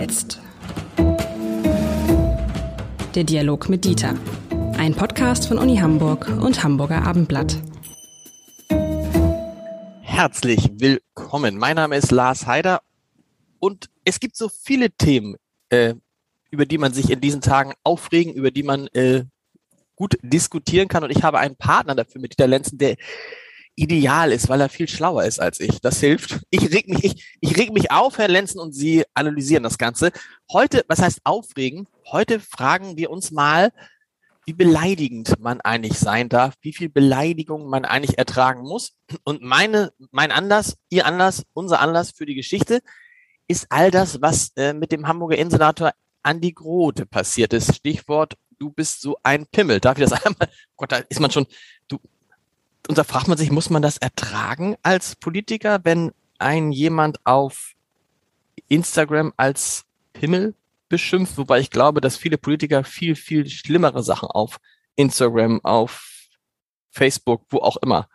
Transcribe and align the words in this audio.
jetzt. 0.00 0.40
Der 3.14 3.24
Dialog 3.24 3.68
mit 3.68 3.84
Dieter. 3.84 4.14
Ein 4.78 4.94
Podcast 4.94 5.46
von 5.46 5.58
Uni 5.58 5.76
Hamburg 5.76 6.26
und 6.40 6.62
Hamburger 6.62 7.02
Abendblatt. 7.06 7.58
Herzlich 10.00 10.70
willkommen. 10.72 11.58
Mein 11.58 11.76
Name 11.76 11.96
ist 11.96 12.12
Lars 12.12 12.46
Heider 12.46 12.80
und 13.58 13.90
es 14.06 14.20
gibt 14.20 14.36
so 14.36 14.48
viele 14.48 14.90
Themen, 14.90 15.36
äh, 15.68 15.92
über 16.50 16.64
die 16.64 16.78
man 16.78 16.94
sich 16.94 17.10
in 17.10 17.20
diesen 17.20 17.42
Tagen 17.42 17.74
aufregen, 17.84 18.32
über 18.32 18.50
die 18.50 18.62
man 18.62 18.86
äh, 18.94 19.24
gut 19.96 20.16
diskutieren 20.22 20.88
kann. 20.88 21.04
Und 21.04 21.10
ich 21.10 21.22
habe 21.22 21.40
einen 21.40 21.56
Partner 21.56 21.94
dafür 21.94 22.22
mit 22.22 22.32
Dieter 22.32 22.46
Lenzen, 22.46 22.78
der 22.78 22.96
ideal 23.80 24.30
ist, 24.30 24.48
weil 24.48 24.60
er 24.60 24.68
viel 24.68 24.88
schlauer 24.88 25.24
ist 25.24 25.40
als 25.40 25.58
ich. 25.58 25.80
Das 25.80 26.00
hilft. 26.00 26.40
Ich 26.50 26.70
reg 26.70 26.86
mich, 26.86 27.02
ich, 27.02 27.38
ich 27.40 27.56
reg 27.56 27.72
mich 27.72 27.90
auf, 27.90 28.18
Herr 28.18 28.28
Lenzen, 28.28 28.60
und 28.60 28.72
Sie 28.72 29.04
analysieren 29.14 29.62
das 29.62 29.78
Ganze. 29.78 30.12
Heute, 30.52 30.84
was 30.86 31.00
heißt 31.00 31.20
aufregen? 31.24 31.88
Heute 32.10 32.40
fragen 32.40 32.98
wir 32.98 33.10
uns 33.10 33.30
mal, 33.30 33.72
wie 34.44 34.52
beleidigend 34.52 35.40
man 35.40 35.60
eigentlich 35.62 35.98
sein 35.98 36.28
darf, 36.28 36.54
wie 36.60 36.74
viel 36.74 36.90
Beleidigung 36.90 37.68
man 37.68 37.84
eigentlich 37.86 38.18
ertragen 38.18 38.62
muss. 38.62 38.92
Und 39.24 39.42
meine, 39.42 39.92
mein 40.10 40.30
Anlass, 40.30 40.76
Ihr 40.90 41.06
Anlass, 41.06 41.44
unser 41.54 41.80
Anlass 41.80 42.10
für 42.10 42.26
die 42.26 42.34
Geschichte 42.34 42.80
ist 43.48 43.66
all 43.70 43.90
das, 43.90 44.20
was 44.20 44.52
äh, 44.56 44.74
mit 44.74 44.92
dem 44.92 45.08
Hamburger 45.08 45.38
Innensenator 45.38 45.92
Andi 46.22 46.52
Grote 46.52 47.06
passiert 47.06 47.52
ist. 47.54 47.74
Stichwort, 47.76 48.34
du 48.58 48.70
bist 48.70 49.00
so 49.00 49.16
ein 49.22 49.46
Pimmel. 49.46 49.80
Darf 49.80 49.98
ich 49.98 50.06
das 50.06 50.12
einmal? 50.26 50.48
Gott, 50.76 50.92
da 50.92 50.98
ist 50.98 51.20
man 51.20 51.30
schon, 51.30 51.46
du, 51.88 51.98
und 52.88 52.98
da 52.98 53.04
fragt 53.04 53.28
man 53.28 53.38
sich, 53.38 53.50
muss 53.50 53.70
man 53.70 53.82
das 53.82 53.98
ertragen 53.98 54.76
als 54.82 55.16
Politiker, 55.16 55.80
wenn 55.84 56.12
ein 56.38 56.72
jemand 56.72 57.24
auf 57.24 57.74
Instagram 58.68 59.32
als 59.36 59.84
Pimmel 60.12 60.54
beschimpft? 60.88 61.36
Wobei 61.38 61.60
ich 61.60 61.70
glaube, 61.70 62.00
dass 62.00 62.16
viele 62.16 62.38
Politiker 62.38 62.84
viel, 62.84 63.16
viel 63.16 63.48
schlimmere 63.48 64.02
Sachen 64.02 64.28
auf 64.28 64.58
Instagram, 64.96 65.64
auf 65.64 66.28
Facebook, 66.90 67.46
wo 67.50 67.58
auch 67.58 67.76
immer 67.78 68.08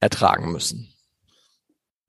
ertragen 0.00 0.52
müssen. 0.52 0.93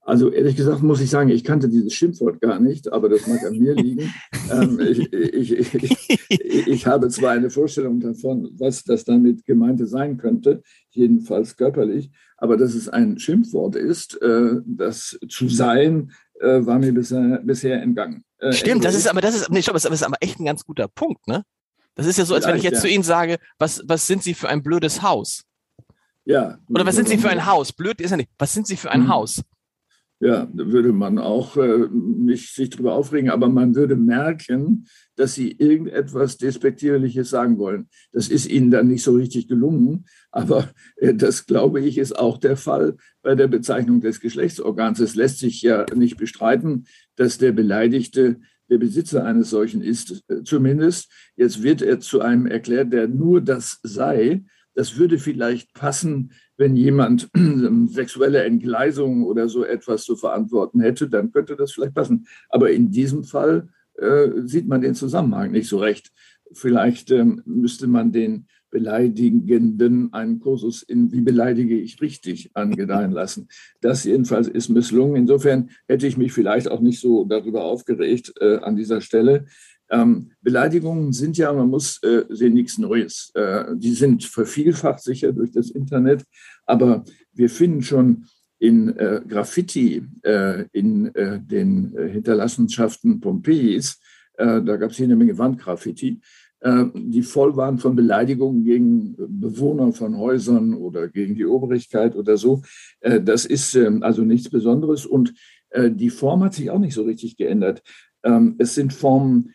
Also 0.06 0.30
ehrlich 0.30 0.54
gesagt 0.54 0.84
muss 0.84 1.00
ich 1.00 1.10
sagen, 1.10 1.30
ich 1.30 1.42
kannte 1.42 1.68
dieses 1.68 1.92
Schimpfwort 1.92 2.40
gar 2.40 2.60
nicht, 2.60 2.92
aber 2.92 3.08
das 3.08 3.26
mag 3.26 3.44
an 3.44 3.58
mir 3.58 3.74
liegen. 3.74 4.14
ähm, 4.52 4.78
ich, 4.78 5.12
ich, 5.12 5.74
ich, 5.74 6.30
ich, 6.68 6.86
habe 6.86 7.08
zwar 7.08 7.32
eine 7.32 7.50
Vorstellung 7.50 7.98
davon, 7.98 8.48
was 8.56 8.84
das 8.84 9.02
damit 9.02 9.44
gemeinte 9.44 9.84
sein 9.86 10.16
könnte, 10.16 10.62
jedenfalls 10.90 11.56
körperlich, 11.56 12.12
aber 12.36 12.56
dass 12.56 12.74
es 12.74 12.88
ein 12.88 13.18
Schimpfwort 13.18 13.74
ist, 13.74 14.22
äh, 14.22 14.60
das 14.64 15.18
zu 15.28 15.48
sein, 15.48 16.12
äh, 16.40 16.64
war 16.64 16.78
mir 16.78 16.94
bisher, 16.94 17.42
bisher 17.44 17.82
entgangen. 17.82 18.22
Äh, 18.38 18.52
Stimmt, 18.52 18.84
das 18.84 18.94
ist 18.94 19.08
aber 19.08 19.20
das 19.20 19.34
ist, 19.34 19.50
nee, 19.50 19.60
stopp, 19.60 19.74
das 19.74 19.86
ist 19.86 20.04
aber 20.04 20.18
echt 20.20 20.38
ein 20.38 20.44
ganz 20.44 20.64
guter 20.64 20.86
Punkt, 20.86 21.26
ne? 21.26 21.42
Das 21.96 22.06
ist 22.06 22.16
ja 22.16 22.24
so, 22.24 22.34
als 22.34 22.46
wenn 22.46 22.56
ich 22.56 22.62
jetzt 22.62 22.74
ja. 22.74 22.80
zu 22.82 22.88
Ihnen 22.88 23.02
sage, 23.02 23.38
was, 23.58 23.82
was 23.86 24.06
sind 24.06 24.22
Sie 24.22 24.34
für 24.34 24.48
ein 24.48 24.62
blödes 24.62 25.02
Haus? 25.02 25.42
Ja. 26.24 26.58
Oder 26.68 26.86
was 26.86 26.94
sind 26.94 27.08
Sie 27.08 27.18
für 27.18 27.30
ein 27.30 27.46
Haus? 27.46 27.72
Blöd 27.72 28.00
ist 28.00 28.10
ja 28.10 28.16
nicht. 28.18 28.30
Was 28.38 28.52
sind 28.52 28.68
Sie 28.68 28.76
für 28.76 28.90
ein 28.90 29.04
mhm. 29.04 29.08
Haus? 29.08 29.42
Ja, 30.18 30.48
da 30.50 30.66
würde 30.72 30.92
man 30.92 31.18
auch 31.18 31.58
äh, 31.58 31.88
nicht 31.92 32.54
sich 32.54 32.70
darüber 32.70 32.94
aufregen, 32.94 33.28
aber 33.28 33.50
man 33.50 33.74
würde 33.74 33.96
merken, 33.96 34.86
dass 35.14 35.34
sie 35.34 35.52
irgendetwas 35.52 36.38
Despektierliches 36.38 37.28
sagen 37.28 37.58
wollen. 37.58 37.88
Das 38.12 38.28
ist 38.28 38.46
ihnen 38.46 38.70
dann 38.70 38.88
nicht 38.88 39.02
so 39.02 39.12
richtig 39.14 39.46
gelungen, 39.46 40.06
aber 40.30 40.70
äh, 40.96 41.12
das 41.12 41.44
glaube 41.44 41.80
ich 41.82 41.98
ist 41.98 42.18
auch 42.18 42.38
der 42.38 42.56
Fall 42.56 42.96
bei 43.22 43.34
der 43.34 43.48
Bezeichnung 43.48 44.00
des 44.00 44.20
Geschlechtsorgans. 44.20 45.00
Es 45.00 45.16
lässt 45.16 45.38
sich 45.38 45.60
ja 45.60 45.84
nicht 45.94 46.16
bestreiten, 46.16 46.86
dass 47.16 47.36
der 47.36 47.52
Beleidigte 47.52 48.40
der 48.70 48.78
Besitzer 48.78 49.24
eines 49.24 49.50
solchen 49.50 49.82
ist, 49.82 50.24
äh, 50.28 50.42
zumindest. 50.44 51.12
Jetzt 51.36 51.62
wird 51.62 51.82
er 51.82 52.00
zu 52.00 52.22
einem 52.22 52.46
erklärt, 52.46 52.90
der 52.90 53.06
nur 53.06 53.42
das 53.42 53.80
sei. 53.82 54.44
Das 54.76 54.98
würde 54.98 55.18
vielleicht 55.18 55.72
passen, 55.72 56.32
wenn 56.58 56.76
jemand 56.76 57.30
sexuelle 57.88 58.44
Entgleisungen 58.44 59.24
oder 59.24 59.48
so 59.48 59.64
etwas 59.64 60.04
zu 60.04 60.16
verantworten 60.16 60.80
hätte, 60.80 61.08
dann 61.08 61.32
könnte 61.32 61.56
das 61.56 61.72
vielleicht 61.72 61.94
passen. 61.94 62.26
Aber 62.50 62.70
in 62.70 62.90
diesem 62.90 63.24
Fall 63.24 63.70
äh, 63.94 64.28
sieht 64.44 64.68
man 64.68 64.82
den 64.82 64.94
Zusammenhang 64.94 65.50
nicht 65.50 65.68
so 65.68 65.78
recht. 65.78 66.12
Vielleicht 66.52 67.10
ähm, 67.10 67.42
müsste 67.46 67.86
man 67.86 68.12
den 68.12 68.46
Beleidigenden 68.70 70.12
einen 70.12 70.40
Kursus 70.40 70.82
in 70.82 71.10
Wie 71.10 71.22
beleidige 71.22 71.78
ich 71.78 72.02
richtig 72.02 72.50
angedeihen 72.52 73.10
lassen. 73.12 73.48
Das 73.80 74.04
jedenfalls 74.04 74.46
ist 74.46 74.68
misslungen. 74.68 75.16
Insofern 75.16 75.70
hätte 75.88 76.06
ich 76.06 76.18
mich 76.18 76.34
vielleicht 76.34 76.70
auch 76.70 76.80
nicht 76.80 77.00
so 77.00 77.24
darüber 77.24 77.64
aufgeregt 77.64 78.34
äh, 78.40 78.56
an 78.56 78.76
dieser 78.76 79.00
Stelle. 79.00 79.46
Ähm, 79.90 80.32
Beleidigungen 80.40 81.12
sind 81.12 81.36
ja, 81.38 81.52
man 81.52 81.68
muss 81.68 82.02
äh, 82.02 82.24
sehen, 82.28 82.54
nichts 82.54 82.78
Neues. 82.78 83.30
Äh, 83.34 83.76
die 83.76 83.92
sind 83.92 84.24
vervielfacht 84.24 85.02
sicher 85.02 85.32
durch 85.32 85.52
das 85.52 85.70
Internet, 85.70 86.24
aber 86.64 87.04
wir 87.32 87.50
finden 87.50 87.82
schon 87.82 88.26
in 88.58 88.96
äh, 88.96 89.20
Graffiti 89.26 90.02
äh, 90.22 90.64
in 90.72 91.14
äh, 91.14 91.40
den 91.40 91.94
äh, 91.96 92.08
Hinterlassenschaften 92.08 93.20
Pompeis, 93.20 94.00
da 94.38 94.60
gab 94.60 94.90
es 94.90 94.98
hier 94.98 95.06
eine 95.06 95.16
Menge 95.16 95.38
Wandgraffiti, 95.38 96.20
die 96.94 97.22
voll 97.22 97.56
waren 97.56 97.78
von 97.78 97.96
Beleidigungen 97.96 98.64
gegen 98.64 99.16
Bewohner 99.16 99.94
von 99.94 100.18
Häusern 100.18 100.74
oder 100.74 101.08
gegen 101.08 101.34
die 101.36 101.46
Obrigkeit 101.46 102.14
oder 102.14 102.36
so. 102.36 102.60
das 103.00 103.46
ist 103.46 103.74
ähm, 103.76 104.02
also 104.02 104.24
nichts 104.24 104.50
Besonderes 104.50 105.06
und 105.06 105.32
die 105.74 106.10
Form 106.10 106.44
hat 106.44 106.52
sich 106.52 106.68
auch 106.68 106.78
nicht 106.78 106.92
so 106.92 107.04
richtig 107.04 107.38
geändert. 107.38 107.82
Ähm, 108.22 108.56
es 108.58 108.74
sind 108.74 108.92
Formen 108.92 109.54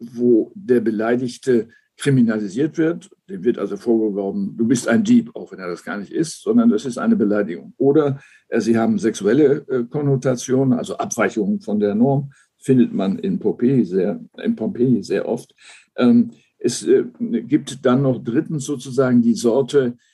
wo 0.00 0.52
der 0.54 0.80
Beleidigte 0.80 1.68
kriminalisiert 1.96 2.78
wird. 2.78 3.10
Dem 3.28 3.44
wird 3.44 3.58
also 3.58 3.76
vorgeworfen, 3.76 4.56
du 4.56 4.66
bist 4.66 4.88
ein 4.88 5.04
Dieb, 5.04 5.30
auch 5.34 5.52
wenn 5.52 5.60
er 5.60 5.68
das 5.68 5.84
gar 5.84 5.98
nicht 5.98 6.10
ist, 6.12 6.42
sondern 6.42 6.68
das 6.68 6.84
ist 6.84 6.98
eine 6.98 7.16
Beleidigung. 7.16 7.74
Oder 7.76 8.20
äh, 8.48 8.60
sie 8.60 8.76
haben 8.76 8.98
sexuelle 8.98 9.64
äh, 9.68 9.84
Konnotationen, 9.84 10.76
also 10.76 10.96
Abweichungen 10.96 11.60
von 11.60 11.78
der 11.78 11.94
Norm, 11.94 12.32
findet 12.58 12.92
man 12.92 13.18
in 13.18 13.38
Pompeji 13.38 13.84
sehr, 13.84 14.20
in 14.42 14.56
Pompeji 14.56 15.02
sehr 15.02 15.28
oft. 15.28 15.54
Ähm, 15.96 16.32
es 16.58 16.86
äh, 16.86 17.04
gibt 17.20 17.84
dann 17.84 18.02
noch 18.02 18.22
drittens 18.22 18.64
sozusagen 18.64 19.22
die 19.22 19.34
Sorte 19.34 19.86
äh, 19.86 20.11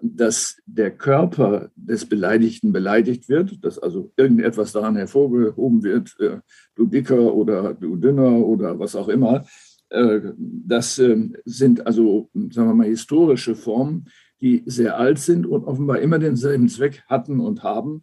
dass 0.00 0.56
der 0.64 0.90
Körper 0.90 1.70
des 1.76 2.06
Beleidigten 2.06 2.72
beleidigt 2.72 3.28
wird, 3.28 3.62
dass 3.62 3.78
also 3.78 4.12
irgendetwas 4.16 4.72
daran 4.72 4.96
hervorgehoben 4.96 5.82
wird, 5.82 6.16
äh, 6.20 6.38
du 6.74 6.86
dicker 6.86 7.34
oder 7.34 7.74
du 7.74 7.96
dünner 7.96 8.38
oder 8.38 8.78
was 8.78 8.96
auch 8.96 9.08
immer. 9.08 9.44
Äh, 9.90 10.20
das 10.38 10.98
ähm, 10.98 11.36
sind 11.44 11.86
also, 11.86 12.30
sagen 12.32 12.68
wir 12.68 12.74
mal, 12.74 12.86
historische 12.86 13.54
Formen, 13.54 14.06
die 14.40 14.62
sehr 14.64 14.96
alt 14.96 15.18
sind 15.18 15.46
und 15.46 15.64
offenbar 15.64 15.98
immer 15.98 16.18
denselben 16.18 16.68
Zweck 16.68 17.02
hatten 17.06 17.40
und 17.40 17.62
haben, 17.64 18.02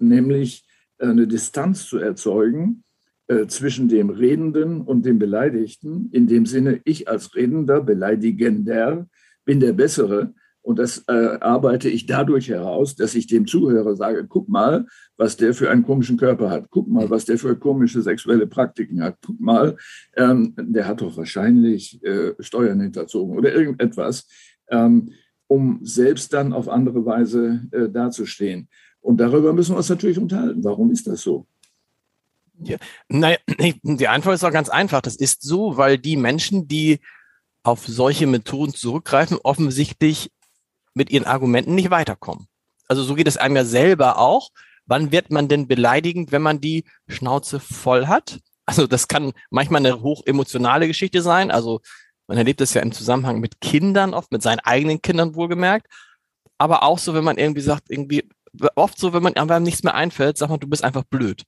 nämlich 0.00 0.66
eine 0.98 1.28
Distanz 1.28 1.86
zu 1.86 1.98
erzeugen 1.98 2.82
zwischen 3.46 3.88
dem 3.88 4.08
Redenden 4.08 4.80
und 4.80 5.04
dem 5.04 5.18
Beleidigten. 5.18 6.08
In 6.12 6.26
dem 6.26 6.46
Sinne, 6.46 6.80
ich 6.84 7.08
als 7.08 7.36
Redender, 7.36 7.82
Beleidigender, 7.82 9.06
bin 9.44 9.60
der 9.60 9.74
Bessere 9.74 10.34
und 10.62 10.78
das 10.78 11.04
äh, 11.08 11.38
arbeite 11.40 11.88
ich 11.88 12.06
dadurch 12.06 12.48
heraus, 12.48 12.94
dass 12.94 13.14
ich 13.14 13.26
dem 13.26 13.46
Zuhörer 13.46 13.96
sage, 13.96 14.26
guck 14.28 14.48
mal, 14.48 14.86
was 15.16 15.36
der 15.36 15.54
für 15.54 15.70
einen 15.70 15.84
komischen 15.84 16.18
Körper 16.18 16.50
hat. 16.50 16.66
Guck 16.70 16.86
mal, 16.88 17.08
was 17.08 17.24
der 17.24 17.38
für 17.38 17.56
komische 17.56 18.02
sexuelle 18.02 18.46
Praktiken 18.46 19.02
hat. 19.02 19.16
Guck 19.24 19.40
mal, 19.40 19.76
ähm, 20.16 20.54
der 20.58 20.86
hat 20.86 21.00
doch 21.00 21.16
wahrscheinlich 21.16 22.02
äh, 22.04 22.34
Steuern 22.40 22.80
hinterzogen 22.80 23.36
oder 23.36 23.52
irgendetwas, 23.54 24.28
ähm, 24.68 25.10
um 25.46 25.80
selbst 25.82 26.32
dann 26.34 26.52
auf 26.52 26.68
andere 26.68 27.04
Weise 27.06 27.66
äh, 27.72 27.88
dazustehen. 27.88 28.68
Und 29.00 29.18
darüber 29.18 29.54
müssen 29.54 29.72
wir 29.72 29.78
uns 29.78 29.88
natürlich 29.88 30.18
unterhalten. 30.18 30.62
Warum 30.62 30.90
ist 30.90 31.06
das 31.06 31.22
so? 31.22 31.46
Ja, 32.62 32.76
naja, 33.08 33.38
die 33.82 34.08
Antwort 34.08 34.34
ist 34.34 34.44
auch 34.44 34.52
ganz 34.52 34.68
einfach. 34.68 35.00
Das 35.00 35.16
ist 35.16 35.40
so, 35.40 35.78
weil 35.78 35.96
die 35.96 36.16
Menschen, 36.16 36.68
die 36.68 37.00
auf 37.62 37.86
solche 37.86 38.26
Methoden 38.26 38.74
zurückgreifen, 38.74 39.38
offensichtlich 39.42 40.30
mit 40.94 41.10
ihren 41.10 41.24
Argumenten 41.24 41.74
nicht 41.74 41.90
weiterkommen. 41.90 42.46
Also 42.88 43.02
so 43.02 43.14
geht 43.14 43.28
es 43.28 43.36
einem 43.36 43.56
ja 43.56 43.64
selber 43.64 44.18
auch. 44.18 44.50
Wann 44.86 45.12
wird 45.12 45.30
man 45.30 45.48
denn 45.48 45.68
beleidigend, 45.68 46.32
wenn 46.32 46.42
man 46.42 46.60
die 46.60 46.84
Schnauze 47.08 47.60
voll 47.60 48.06
hat? 48.06 48.40
Also 48.66 48.86
das 48.86 49.08
kann 49.08 49.32
manchmal 49.50 49.84
eine 49.84 50.02
hoch 50.02 50.22
emotionale 50.26 50.88
Geschichte 50.88 51.22
sein. 51.22 51.50
Also 51.50 51.80
man 52.26 52.38
erlebt 52.38 52.60
es 52.60 52.74
ja 52.74 52.82
im 52.82 52.92
Zusammenhang 52.92 53.40
mit 53.40 53.60
Kindern 53.60 54.14
oft, 54.14 54.32
mit 54.32 54.42
seinen 54.42 54.60
eigenen 54.60 55.02
Kindern 55.02 55.34
wohlgemerkt. 55.34 55.86
Aber 56.58 56.82
auch 56.82 56.98
so, 56.98 57.14
wenn 57.14 57.24
man 57.24 57.38
irgendwie 57.38 57.60
sagt, 57.62 57.84
irgendwie, 57.88 58.28
oft 58.74 58.98
so, 58.98 59.12
wenn 59.12 59.22
man 59.22 59.34
einem 59.34 59.62
nichts 59.62 59.82
mehr 59.82 59.94
einfällt, 59.94 60.38
sagt 60.38 60.50
man, 60.50 60.60
du 60.60 60.68
bist 60.68 60.84
einfach 60.84 61.04
blöd. 61.04 61.44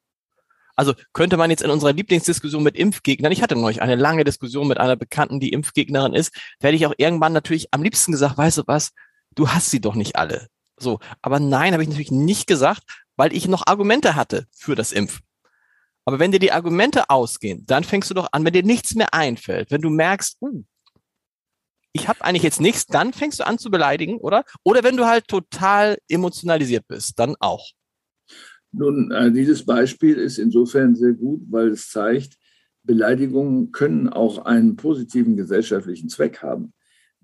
Also 0.74 0.94
könnte 1.12 1.36
man 1.36 1.50
jetzt 1.50 1.62
in 1.62 1.70
unserer 1.70 1.92
Lieblingsdiskussion 1.92 2.62
mit 2.62 2.76
Impfgegnern, 2.76 3.30
ich 3.30 3.42
hatte 3.42 3.56
neulich 3.56 3.82
eine 3.82 3.96
lange 3.96 4.24
Diskussion 4.24 4.68
mit 4.68 4.78
einer 4.78 4.96
Bekannten, 4.96 5.38
die 5.38 5.50
Impfgegnerin 5.50 6.14
ist, 6.14 6.34
werde 6.60 6.76
ich 6.76 6.86
auch 6.86 6.94
irgendwann 6.96 7.32
natürlich 7.32 7.68
am 7.72 7.82
liebsten 7.82 8.12
gesagt, 8.12 8.38
weißt 8.38 8.58
du 8.58 8.62
was, 8.66 8.92
du 9.34 9.49
hast 9.49 9.70
sie 9.70 9.81
doch 9.81 9.94
nicht 9.94 10.17
alle. 10.17 10.49
So, 10.79 10.99
aber 11.20 11.38
nein, 11.38 11.73
habe 11.73 11.82
ich 11.82 11.88
natürlich 11.88 12.11
nicht 12.11 12.46
gesagt, 12.46 12.82
weil 13.17 13.32
ich 13.32 13.46
noch 13.49 13.67
Argumente 13.67 14.17
hatte 14.17 14.46
für 14.52 14.75
das 14.75 14.93
Impfen. 14.93 15.23
Aber 16.05 16.19
wenn 16.19 16.32
dir 16.32 16.40
die 16.40 16.52
Argumente 16.52 17.11
ausgehen, 17.11 17.64
dann 17.67 17.84
fängst 17.84 18.11
du 18.11 18.14
doch 18.14 18.29
an, 18.32 18.44
wenn 18.44 18.52
dir 18.52 18.64
nichts 18.64 18.94
mehr 18.94 19.14
einfällt, 19.14 19.70
wenn 19.70 19.82
du 19.82 19.90
merkst, 19.90 20.38
uh, 20.40 20.64
ich 21.93 22.08
habe 22.08 22.25
eigentlich 22.25 22.43
jetzt 22.43 22.61
nichts, 22.61 22.87
dann 22.87 23.12
fängst 23.12 23.38
du 23.38 23.46
an 23.46 23.58
zu 23.58 23.70
beleidigen, 23.70 24.17
oder? 24.17 24.44
Oder 24.64 24.82
wenn 24.82 24.96
du 24.96 25.06
halt 25.06 25.29
total 25.29 25.99
emotionalisiert 26.08 26.88
bist, 26.88 27.19
dann 27.19 27.37
auch. 27.38 27.70
Nun, 28.73 29.11
äh, 29.11 29.31
dieses 29.31 29.64
Beispiel 29.67 30.17
ist 30.17 30.38
insofern 30.38 30.96
sehr 30.96 31.12
gut, 31.12 31.43
weil 31.50 31.69
es 31.69 31.90
zeigt, 31.90 32.38
Beleidigungen 32.82 33.70
können 33.70 34.08
auch 34.08 34.44
einen 34.44 34.76
positiven 34.76 35.37
gesellschaftlichen 35.37 36.08
Zweck 36.08 36.43
haben. 36.43 36.73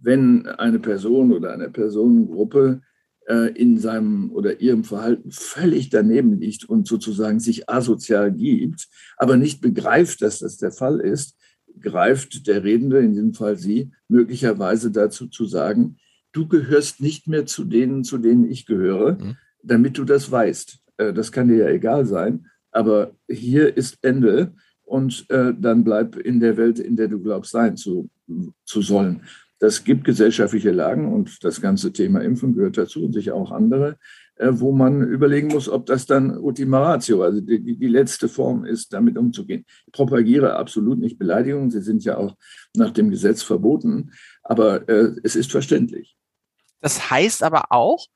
Wenn 0.01 0.47
eine 0.47 0.79
Person 0.79 1.33
oder 1.33 1.53
eine 1.53 1.71
Personengruppe 1.71 2.81
äh, 3.29 3.53
in 3.53 3.79
seinem 3.79 4.33
oder 4.33 4.61
ihrem 4.61 4.85
Verhalten 4.85 5.31
völlig 5.31 5.91
daneben 5.91 6.41
liegt 6.41 6.69
und 6.69 6.87
sozusagen 6.87 7.41
sich 7.41 7.69
asozial 7.69 8.33
gibt, 8.33 8.89
aber 9.17 9.37
nicht 9.37 9.61
begreift, 9.61 10.23
dass 10.23 10.39
das 10.39 10.57
der 10.57 10.73
Fall 10.73 11.01
ist, 11.01 11.37
greift 11.81 12.47
der 12.47 12.65
Redende, 12.65 12.99
in 12.99 13.13
diesem 13.13 13.35
Fall 13.35 13.57
Sie, 13.57 13.91
möglicherweise 14.09 14.91
dazu 14.91 15.27
zu 15.27 15.45
sagen, 15.45 15.97
du 16.33 16.49
gehörst 16.49 17.01
nicht 17.01 17.29
mehr 17.29 17.47
zu 17.47 17.65
denen, 17.65 18.05
zu 18.05 18.19
denen 18.19 18.51
ich 18.51 18.67
gehöre, 18.67 19.13
mhm. 19.13 19.37
damit 19.63 19.99
du 19.99 20.05
das 20.05 20.31
weißt. 20.31 20.79
Äh, 20.97 21.13
das 21.13 21.33
kann 21.33 21.49
dir 21.49 21.59
ja 21.59 21.69
egal 21.69 22.07
sein, 22.07 22.47
aber 22.71 23.13
hier 23.29 23.77
ist 23.77 23.99
Ende 24.03 24.53
und 24.85 25.27
äh, 25.29 25.53
dann 25.59 25.85
bleib 25.85 26.17
in 26.17 26.41
der 26.41 26.57
Welt, 26.57 26.79
in 26.79 26.97
der 26.97 27.09
du 27.09 27.21
glaubst 27.21 27.53
sein 27.53 27.77
zu, 27.77 28.09
zu 28.65 28.83
sollen. 28.83 29.23
Das 29.61 29.83
gibt 29.83 30.05
gesellschaftliche 30.05 30.71
Lagen 30.71 31.13
und 31.13 31.43
das 31.43 31.61
ganze 31.61 31.93
Thema 31.93 32.21
Impfen 32.21 32.55
gehört 32.55 32.79
dazu 32.79 33.05
und 33.05 33.13
sicher 33.13 33.35
auch 33.35 33.51
andere, 33.51 33.99
äh, 34.37 34.51
wo 34.53 34.73
man 34.73 35.03
überlegen 35.03 35.49
muss, 35.49 35.69
ob 35.69 35.87
das 35.87 36.07
dann 36.07 36.37
Ultima 36.39 36.81
Ratio, 36.81 37.23
also 37.23 37.41
die, 37.41 37.77
die 37.77 37.89
letzte 37.89 38.29
Form 38.29 38.65
ist, 38.65 38.93
damit 38.93 39.19
umzugehen. 39.19 39.65
Ich 39.87 39.93
propagiere 39.93 40.55
absolut 40.57 40.99
nicht 40.99 41.19
Beleidigungen, 41.19 41.71
sie 41.71 41.81
sind 41.81 42.05
ja 42.05 42.17
auch 42.17 42.37
nach 42.77 42.93
dem 42.93 43.11
Gesetz 43.11 43.43
verboten, 43.43 44.13
aber 44.43 44.89
äh, 44.89 45.13
es 45.25 45.35
ist 45.35 45.51
verständlich. 45.51 46.17
Das 46.81 47.11
heißt 47.11 47.43
aber 47.43 47.73
auch, 47.73 48.07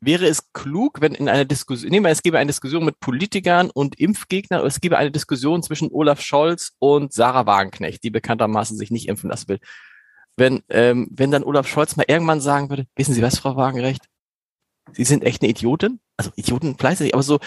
wäre 0.00 0.26
es 0.26 0.52
klug, 0.52 1.00
wenn 1.00 1.14
in 1.14 1.28
einer 1.28 1.44
Diskussion, 1.44 1.90
nehmen 1.90 2.04
wir, 2.04 2.10
es 2.10 2.22
gäbe 2.22 2.38
eine 2.38 2.48
Diskussion 2.48 2.84
mit 2.84 3.00
Politikern 3.00 3.70
und 3.70 3.98
Impfgegnern, 3.98 4.66
es 4.66 4.80
gäbe 4.80 4.98
eine 4.98 5.10
Diskussion 5.10 5.62
zwischen 5.62 5.90
Olaf 5.92 6.20
Scholz 6.20 6.72
und 6.78 7.12
Sarah 7.12 7.46
Wagenknecht, 7.46 8.02
die 8.02 8.10
bekanntermaßen 8.10 8.76
sich 8.76 8.90
nicht 8.90 9.08
impfen 9.08 9.30
lassen 9.30 9.48
will. 9.48 9.60
Wenn, 10.36 10.62
ähm, 10.68 11.08
wenn 11.10 11.30
dann 11.30 11.44
Olaf 11.44 11.68
Scholz 11.68 11.96
mal 11.96 12.06
irgendwann 12.08 12.40
sagen 12.40 12.68
würde, 12.70 12.86
wissen 12.96 13.14
Sie 13.14 13.22
was, 13.22 13.38
Frau 13.38 13.56
Wagenrecht? 13.56 14.08
Sie 14.92 15.04
sind 15.04 15.24
echt 15.24 15.42
eine 15.42 15.50
Idiotin? 15.50 16.00
Also 16.16 16.30
Idioten 16.36 16.76
fleißig, 16.76 17.14
aber 17.14 17.22
so, 17.22 17.38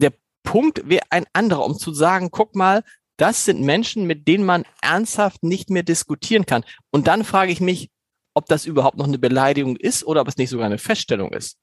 der 0.00 0.12
Punkt 0.42 0.88
wäre 0.88 1.04
ein 1.10 1.24
anderer, 1.32 1.64
um 1.64 1.78
zu 1.78 1.92
sagen, 1.92 2.30
guck 2.30 2.54
mal, 2.54 2.82
das 3.16 3.44
sind 3.44 3.60
Menschen, 3.60 4.06
mit 4.06 4.26
denen 4.26 4.44
man 4.44 4.64
ernsthaft 4.82 5.42
nicht 5.42 5.70
mehr 5.70 5.82
diskutieren 5.82 6.46
kann. 6.46 6.64
Und 6.90 7.06
dann 7.06 7.24
frage 7.24 7.52
ich 7.52 7.60
mich, 7.60 7.90
ob 8.34 8.46
das 8.46 8.66
überhaupt 8.66 8.98
noch 8.98 9.06
eine 9.06 9.18
Beleidigung 9.18 9.76
ist 9.76 10.04
oder 10.04 10.20
ob 10.20 10.28
es 10.28 10.36
nicht 10.36 10.50
sogar 10.50 10.66
eine 10.66 10.78
Feststellung 10.78 11.32
ist. 11.32 11.56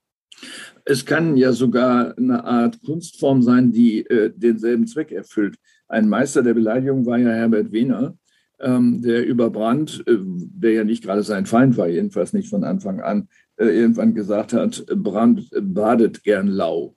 Es 0.85 1.05
kann 1.05 1.35
ja 1.35 1.51
sogar 1.51 2.17
eine 2.17 2.43
Art 2.43 2.81
Kunstform 2.83 3.41
sein, 3.41 3.71
die 3.71 4.05
äh, 4.07 4.31
denselben 4.33 4.87
Zweck 4.87 5.11
erfüllt. 5.11 5.57
Ein 5.87 6.07
Meister 6.07 6.41
der 6.41 6.53
Beleidigung 6.53 7.05
war 7.05 7.17
ja 7.17 7.29
Herbert 7.29 7.71
Wehner, 7.71 8.15
der 8.63 9.25
über 9.25 9.49
Brandt, 9.49 10.03
äh, 10.07 10.17
der 10.19 10.71
ja 10.71 10.83
nicht 10.83 11.03
gerade 11.03 11.23
sein 11.23 11.45
Feind 11.45 11.77
war, 11.77 11.87
jedenfalls 11.87 12.33
nicht 12.33 12.49
von 12.49 12.63
Anfang 12.63 12.99
an, 13.01 13.27
äh, 13.57 13.65
irgendwann 13.65 14.13
gesagt 14.13 14.53
hat, 14.53 14.85
Brandt 14.87 15.49
badet 15.61 16.23
gern 16.23 16.47
lau. 16.47 16.95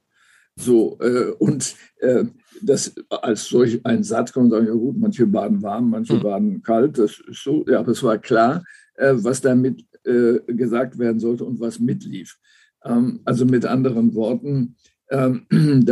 So, 0.56 0.98
äh, 1.00 1.30
und 1.38 1.74
äh, 1.98 2.24
das 2.62 2.94
als 3.10 3.46
solch 3.46 3.84
ein 3.84 4.02
Satz 4.04 4.32
kann 4.32 4.44
man 4.44 4.50
sagen, 4.50 4.66
ja 4.66 4.72
gut, 4.72 4.96
manche 4.96 5.26
baden 5.26 5.62
warm, 5.62 5.90
manche 5.90 6.14
hm. 6.14 6.22
baden 6.22 6.62
kalt, 6.62 6.98
das 6.98 7.20
ist 7.28 7.42
so, 7.42 7.64
ja, 7.66 7.80
aber 7.80 7.92
es 7.92 8.02
war 8.02 8.18
klar, 8.18 8.62
äh, 8.94 9.14
was 9.16 9.40
damit 9.40 9.84
äh, 10.04 10.38
gesagt 10.46 10.98
werden 10.98 11.18
sollte 11.18 11.44
und 11.44 11.60
was 11.60 11.80
mitlief. 11.80 12.38
Ähm, 12.84 13.20
also 13.24 13.44
mit 13.46 13.66
anderen 13.66 14.14
Worten, 14.14 14.76
ähm, 15.10 15.46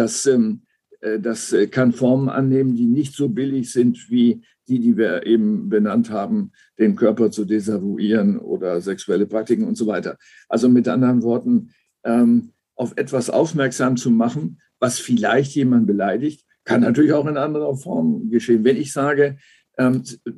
das, 1.03 1.53
ähm, 1.53 1.59
äh, 1.59 1.67
das 1.67 1.71
kann 1.71 1.93
Formen 1.93 2.29
annehmen, 2.29 2.75
die 2.75 2.87
nicht 2.87 3.15
so 3.15 3.29
billig 3.29 3.71
sind 3.73 4.11
wie 4.11 4.43
die, 4.69 4.79
die 4.79 4.97
wir 4.97 5.27
eben 5.27 5.69
benannt 5.69 6.11
haben, 6.11 6.53
den 6.79 6.95
Körper 6.95 7.31
zu 7.31 7.45
desavouieren 7.45 8.39
oder 8.39 8.81
sexuelle 8.81 9.27
Praktiken 9.27 9.65
und 9.65 9.77
so 9.77 9.87
weiter. 9.87 10.17
Also 10.49 10.69
mit 10.69 10.87
anderen 10.89 11.23
Worten, 11.23 11.71
auf 12.75 12.93
etwas 12.97 13.31
aufmerksam 13.31 13.97
zu 13.97 14.11
machen, 14.11 14.61
was 14.81 14.99
vielleicht 14.99 15.55
jemand 15.55 15.87
beleidigt, 15.87 16.45
kann 16.65 16.81
natürlich 16.81 17.13
auch 17.13 17.27
in 17.27 17.37
anderer 17.37 17.77
Form 17.77 18.29
geschehen. 18.31 18.65
Wenn 18.65 18.77
ich 18.77 18.93
sage, 18.93 19.37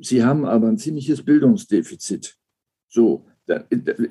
Sie 0.01 0.23
haben 0.23 0.45
aber 0.45 0.67
ein 0.67 0.77
ziemliches 0.77 1.23
Bildungsdefizit, 1.23 2.35
so, 2.87 3.25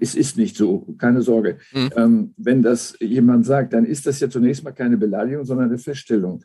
es 0.00 0.14
ist 0.14 0.36
nicht 0.36 0.56
so, 0.56 0.94
keine 0.98 1.22
Sorge. 1.22 1.58
Mhm. 1.72 1.90
Ähm, 1.96 2.34
wenn 2.36 2.62
das 2.62 2.96
jemand 3.00 3.46
sagt, 3.46 3.72
dann 3.72 3.84
ist 3.84 4.06
das 4.06 4.20
ja 4.20 4.28
zunächst 4.28 4.64
mal 4.64 4.72
keine 4.72 4.96
Beleidigung, 4.96 5.44
sondern 5.44 5.68
eine 5.68 5.78
Feststellung. 5.78 6.44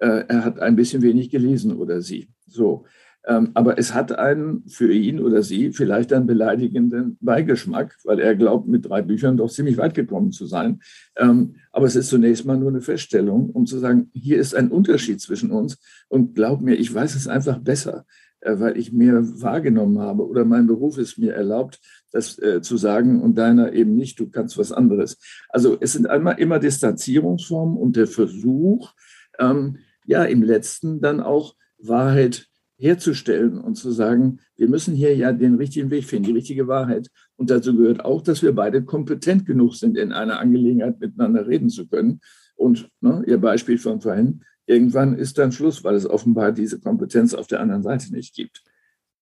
Äh, 0.00 0.24
er 0.28 0.44
hat 0.44 0.60
ein 0.60 0.76
bisschen 0.76 1.02
wenig 1.02 1.30
gelesen 1.30 1.76
oder 1.76 2.00
sie. 2.00 2.28
So. 2.46 2.84
Ähm, 3.26 3.50
aber 3.54 3.78
es 3.78 3.92
hat 3.92 4.12
einen 4.12 4.66
für 4.68 4.92
ihn 4.92 5.20
oder 5.20 5.42
sie 5.42 5.72
vielleicht 5.72 6.12
einen 6.12 6.26
beleidigenden 6.26 7.18
Beigeschmack, 7.20 7.96
weil 8.04 8.20
er 8.20 8.34
glaubt, 8.36 8.68
mit 8.68 8.88
drei 8.88 9.02
Büchern 9.02 9.36
doch 9.36 9.50
ziemlich 9.50 9.76
weit 9.76 9.94
gekommen 9.94 10.32
zu 10.32 10.46
sein. 10.46 10.80
Ähm, 11.16 11.56
aber 11.72 11.86
es 11.86 11.96
ist 11.96 12.08
zunächst 12.08 12.46
mal 12.46 12.56
nur 12.56 12.70
eine 12.70 12.80
Feststellung, 12.80 13.50
um 13.50 13.66
zu 13.66 13.78
sagen, 13.78 14.10
hier 14.14 14.38
ist 14.38 14.54
ein 14.54 14.70
Unterschied 14.70 15.20
zwischen 15.20 15.50
uns 15.50 15.78
und 16.08 16.34
glaub 16.34 16.62
mir, 16.62 16.76
ich 16.76 16.92
weiß 16.94 17.16
es 17.16 17.28
einfach 17.28 17.58
besser. 17.58 18.06
Äh, 18.40 18.60
weil 18.60 18.78
ich 18.78 18.92
mehr 18.92 19.20
wahrgenommen 19.42 19.98
habe 19.98 20.26
oder 20.26 20.44
mein 20.44 20.68
Beruf 20.68 20.96
es 20.96 21.18
mir 21.18 21.34
erlaubt, 21.34 21.80
das 22.12 22.38
äh, 22.38 22.62
zu 22.62 22.76
sagen 22.76 23.20
und 23.20 23.36
deiner 23.36 23.72
eben 23.72 23.96
nicht, 23.96 24.20
du 24.20 24.30
kannst 24.30 24.56
was 24.58 24.70
anderes. 24.70 25.18
Also 25.48 25.76
es 25.80 25.94
sind 25.94 26.08
einmal 26.08 26.38
immer 26.38 26.60
Distanzierungsformen 26.60 27.76
und 27.76 27.96
der 27.96 28.06
Versuch, 28.06 28.92
ähm, 29.40 29.78
ja, 30.06 30.22
im 30.24 30.42
letzten 30.42 31.00
dann 31.00 31.20
auch 31.20 31.56
Wahrheit 31.78 32.46
herzustellen 32.76 33.58
und 33.58 33.74
zu 33.74 33.90
sagen, 33.90 34.38
wir 34.56 34.68
müssen 34.68 34.94
hier 34.94 35.16
ja 35.16 35.32
den 35.32 35.56
richtigen 35.56 35.90
Weg 35.90 36.04
finden, 36.04 36.28
die 36.28 36.34
richtige 36.34 36.68
Wahrheit. 36.68 37.08
Und 37.34 37.50
dazu 37.50 37.76
gehört 37.76 38.04
auch, 38.04 38.22
dass 38.22 38.42
wir 38.42 38.54
beide 38.54 38.84
kompetent 38.84 39.46
genug 39.46 39.74
sind, 39.74 39.98
in 39.98 40.12
einer 40.12 40.38
Angelegenheit 40.38 41.00
miteinander 41.00 41.48
reden 41.48 41.70
zu 41.70 41.88
können. 41.88 42.20
Und 42.54 42.88
ne, 43.00 43.24
Ihr 43.26 43.38
Beispiel 43.38 43.78
von 43.78 44.00
vorhin, 44.00 44.44
irgendwann 44.68 45.16
ist 45.16 45.38
dann 45.38 45.52
Schluss, 45.52 45.82
weil 45.82 45.94
es 45.94 46.08
offenbar 46.08 46.52
diese 46.52 46.78
Kompetenz 46.78 47.34
auf 47.34 47.46
der 47.46 47.60
anderen 47.60 47.82
Seite 47.82 48.12
nicht 48.12 48.34
gibt. 48.34 48.62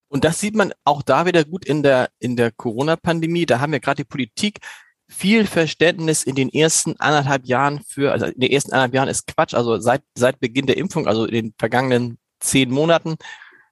Und 0.09 0.25
das 0.25 0.41
sieht 0.41 0.55
man 0.55 0.73
auch 0.85 1.03
da 1.03 1.27
wieder 1.27 1.45
gut 1.45 1.65
in 1.65 1.83
der, 1.83 2.11
in 2.19 2.37
der 2.37 2.53
Corona-Pandemie. 2.53 3.47
Da 3.47 3.61
haben 3.61 3.73
wir 3.73 3.81
gerade 3.81 4.03
die 4.03 4.09
Politik 4.09 4.61
viel 5.09 5.47
Verständnis 5.47 6.25
in 6.25 6.35
den 6.35 6.49
ersten 6.49 6.97
anderthalb 6.99 7.47
Jahren 7.47 7.81
für, 7.87 8.13
also 8.13 8.27
in 8.27 8.41
den 8.41 8.51
ersten 8.51 8.73
anderthalb 8.73 8.95
Jahren 8.95 9.09
ist 9.09 9.27
Quatsch, 9.27 9.55
also 9.55 9.79
seit, 9.79 10.03
seit 10.17 10.41
Beginn 10.41 10.67
der 10.67 10.77
Impfung, 10.77 11.07
also 11.07 11.25
in 11.27 11.33
den 11.33 11.55
vergangenen 11.59 12.19
zehn 12.41 12.71
Monaten, 12.71 13.17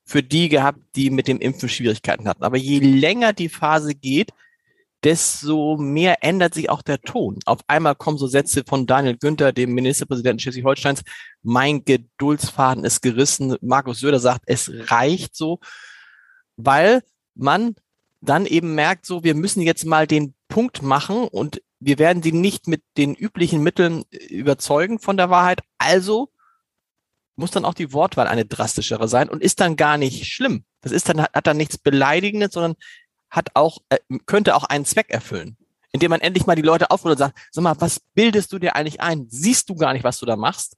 für 0.04 0.22
die 0.22 0.48
gehabt, 0.48 0.80
die 0.96 1.10
mit 1.10 1.28
dem 1.28 1.38
Impfen 1.38 1.68
Schwierigkeiten 1.68 2.28
hatten. 2.28 2.44
Aber 2.44 2.56
je 2.56 2.78
länger 2.78 3.32
die 3.32 3.48
Phase 3.48 3.94
geht, 3.94 4.30
desto 5.04 5.76
mehr 5.76 6.24
ändert 6.24 6.54
sich 6.54 6.70
auch 6.70 6.82
der 6.82 7.00
Ton. 7.00 7.38
Auf 7.44 7.60
einmal 7.66 7.94
kommen 7.94 8.18
so 8.18 8.26
Sätze 8.26 8.64
von 8.66 8.86
Daniel 8.86 9.18
Günther, 9.18 9.52
dem 9.52 9.74
Ministerpräsidenten 9.74 10.40
Schleswig-Holsteins, 10.40 11.02
mein 11.42 11.84
Geduldsfaden 11.84 12.84
ist 12.84 13.02
gerissen. 13.02 13.56
Markus 13.60 14.00
Söder 14.00 14.18
sagt, 14.18 14.44
es 14.46 14.70
reicht 14.90 15.36
so, 15.36 15.60
weil 16.56 17.02
man 17.34 17.74
dann 18.22 18.46
eben 18.46 18.74
merkt, 18.74 19.04
so, 19.04 19.22
wir 19.22 19.34
müssen 19.34 19.60
jetzt 19.60 19.84
mal 19.84 20.06
den 20.06 20.34
Punkt 20.48 20.82
machen 20.82 21.28
und 21.28 21.60
wir 21.78 21.98
werden 21.98 22.22
sie 22.22 22.32
nicht 22.32 22.66
mit 22.66 22.82
den 22.96 23.14
üblichen 23.14 23.62
Mitteln 23.62 24.04
überzeugen 24.30 24.98
von 24.98 25.18
der 25.18 25.28
Wahrheit. 25.28 25.60
Also 25.76 26.30
muss 27.36 27.50
dann 27.50 27.64
auch 27.66 27.74
die 27.74 27.92
Wortwahl 27.92 28.28
eine 28.28 28.46
drastischere 28.46 29.08
sein 29.08 29.28
und 29.28 29.42
ist 29.42 29.60
dann 29.60 29.76
gar 29.76 29.98
nicht 29.98 30.26
schlimm. 30.26 30.64
Das 30.80 30.92
ist 30.92 31.08
dann, 31.08 31.22
hat 31.22 31.46
dann 31.46 31.56
nichts 31.56 31.76
Beleidigendes, 31.76 32.52
sondern 32.52 32.76
hat 33.34 33.50
auch, 33.54 33.78
äh, 33.88 33.98
könnte 34.26 34.54
auch 34.54 34.64
einen 34.64 34.84
Zweck 34.84 35.10
erfüllen, 35.10 35.56
indem 35.92 36.10
man 36.10 36.20
endlich 36.20 36.46
mal 36.46 36.56
die 36.56 36.62
Leute 36.62 36.90
aufruft 36.90 37.12
und 37.12 37.18
sagt, 37.18 37.38
sag 37.50 37.62
mal, 37.62 37.76
was 37.78 38.00
bildest 38.14 38.52
du 38.52 38.58
dir 38.58 38.76
eigentlich 38.76 39.00
ein? 39.00 39.26
Siehst 39.28 39.68
du 39.68 39.74
gar 39.74 39.92
nicht, 39.92 40.04
was 40.04 40.18
du 40.18 40.26
da 40.26 40.36
machst? 40.36 40.76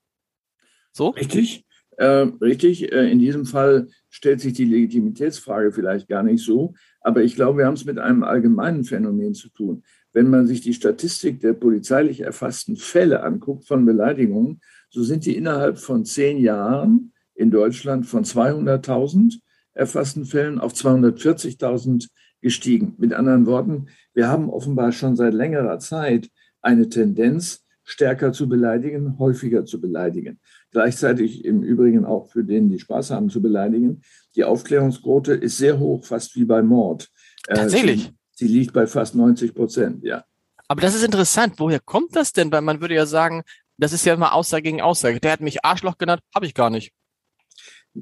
So? 0.93 1.09
Richtig, 1.11 1.65
äh, 1.99 2.27
richtig. 2.41 2.91
In 2.91 3.19
diesem 3.19 3.45
Fall 3.45 3.89
stellt 4.09 4.41
sich 4.41 4.55
die 4.55 4.65
Legitimitätsfrage 4.65 5.73
vielleicht 5.73 6.09
gar 6.09 6.23
nicht 6.23 6.43
so, 6.43 6.75
aber 7.01 7.23
ich 7.23 7.35
glaube, 7.35 7.59
wir 7.59 7.67
haben 7.67 7.75
es 7.75 7.85
mit 7.85 7.99
einem 7.99 8.25
allgemeinen 8.25 8.85
Phänomen 8.85 9.35
zu 9.35 9.51
tun. 9.51 9.83
Wenn 10.13 10.31
man 10.31 10.47
sich 10.47 10.63
die 10.63 10.73
Statistik 10.73 11.41
der 11.41 11.53
polizeilich 11.53 12.21
erfassten 12.21 12.77
Fälle 12.77 13.23
anguckt 13.23 13.69
von 13.69 13.85
Beleidigungen, 13.85 14.61
so 14.89 15.03
sind 15.03 15.27
die 15.27 15.37
innerhalb 15.37 15.79
von 15.79 16.07
zehn 16.07 16.39
Jahren 16.39 17.13
in 17.35 17.51
Deutschland 17.51 18.07
von 18.07 18.25
200.000 18.25 19.41
erfassten 19.75 20.25
Fällen 20.25 20.59
auf 20.59 20.73
240.000 20.73 22.09
gestiegen. 22.47 22.95
Mit 22.97 23.13
anderen 23.13 23.45
Worten, 23.45 23.89
wir 24.15 24.29
haben 24.29 24.51
offenbar 24.51 24.93
schon 24.93 25.17
seit 25.17 25.35
längerer 25.35 25.81
Zeit 25.81 26.31
eine 26.63 26.89
Tendenz, 26.89 27.65
stärker 27.83 28.33
zu 28.33 28.49
beleidigen, 28.49 29.19
häufiger 29.19 29.65
zu 29.65 29.81
beleidigen. 29.81 30.39
Gleichzeitig 30.71 31.45
im 31.45 31.65
Übrigen 31.65 32.05
auch 32.05 32.29
für 32.29 32.45
den, 32.45 32.69
die 32.71 32.79
Spaß 32.79 33.11
haben 33.11 33.31
zu 33.31 33.43
beleidigen. 33.43 34.03
Die 34.37 34.45
Aufklärungsquote 34.45 35.33
ist 35.33 35.59
sehr 35.59 35.81
hoch, 35.81 36.05
fast 36.05 36.37
wie 36.37 36.45
bei 36.45 36.63
Mord. 36.63 37.09
Äh, 37.49 37.57
Tatsächlich? 37.57 38.13
Sie, 38.31 38.47
sie 38.47 38.55
liegt 38.55 38.73
bei 38.73 38.87
fast 38.87 39.17
90 39.17 39.53
Prozent, 39.53 40.05
ja. 40.05 40.25
Aber 40.69 40.81
das 40.81 40.95
ist 40.95 41.05
interessant. 41.05 41.55
Woher 41.59 41.81
kommt 41.81 42.15
das 42.15 42.33
denn? 42.33 42.53
Weil 42.53 42.63
man 42.63 42.81
würde 42.81 42.95
ja 42.95 43.07
sagen, 43.07 43.43
das 43.77 43.93
ist 43.93 44.07
ja 44.07 44.15
immer 44.15 44.35
Aussage 44.35 44.63
gegen 44.63 44.81
Aussage. 44.81 45.19
Der 45.19 45.33
hat 45.33 45.41
mich 45.41 45.65
Arschloch 45.65 45.99
genannt, 45.99 46.21
habe 46.33 46.47
ich 46.47 46.55
gar 46.55 46.71
nicht. 46.71 46.93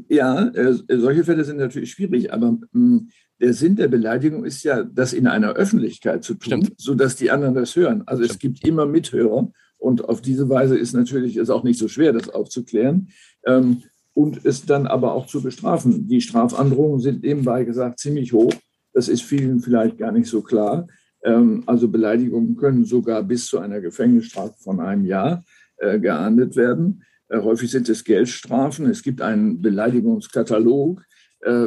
Ja, 0.08 0.48
äh, 0.48 0.74
solche 0.86 1.24
Fälle 1.24 1.44
sind 1.44 1.56
natürlich 1.56 1.92
schwierig, 1.92 2.30
aber 2.30 2.50
mh, 2.50 2.68
hm, 2.72 3.08
der 3.40 3.52
Sinn 3.52 3.76
der 3.76 3.88
Beleidigung 3.88 4.44
ist 4.44 4.62
ja, 4.62 4.82
das 4.82 5.12
in 5.12 5.26
einer 5.26 5.52
Öffentlichkeit 5.52 6.24
zu 6.24 6.34
tun, 6.34 6.62
Stimmt. 6.62 6.80
sodass 6.80 7.16
die 7.16 7.30
anderen 7.30 7.54
das 7.54 7.74
hören. 7.76 8.02
Also 8.06 8.22
Stimmt. 8.22 8.32
es 8.32 8.38
gibt 8.38 8.66
immer 8.66 8.86
Mithörer 8.86 9.50
und 9.78 10.08
auf 10.08 10.22
diese 10.22 10.48
Weise 10.48 10.78
ist 10.78 10.94
natürlich 10.94 11.36
es 11.36 11.50
auch 11.50 11.64
nicht 11.64 11.78
so 11.78 11.88
schwer, 11.88 12.12
das 12.12 12.28
aufzuklären 12.28 13.08
ähm, 13.44 13.82
und 14.14 14.44
es 14.44 14.64
dann 14.64 14.86
aber 14.86 15.12
auch 15.12 15.26
zu 15.26 15.42
bestrafen. 15.42 16.08
Die 16.08 16.20
Strafandrohungen 16.20 17.00
sind 17.00 17.22
nebenbei 17.22 17.64
gesagt 17.64 17.98
ziemlich 17.98 18.32
hoch. 18.32 18.54
Das 18.92 19.08
ist 19.08 19.22
vielen 19.22 19.60
vielleicht 19.60 19.98
gar 19.98 20.12
nicht 20.12 20.28
so 20.28 20.40
klar. 20.40 20.86
Ähm, 21.24 21.64
also 21.66 21.88
Beleidigungen 21.88 22.56
können 22.56 22.84
sogar 22.84 23.22
bis 23.24 23.46
zu 23.46 23.58
einer 23.58 23.80
Gefängnisstrafe 23.80 24.54
von 24.58 24.80
einem 24.80 25.04
Jahr 25.04 25.42
äh, 25.78 25.98
geahndet 25.98 26.54
werden. 26.54 27.02
Äh, 27.28 27.40
häufig 27.40 27.70
sind 27.70 27.88
es 27.88 28.04
Geldstrafen. 28.04 28.86
Es 28.86 29.02
gibt 29.02 29.20
einen 29.20 29.60
Beleidigungskatalog, 29.60 31.02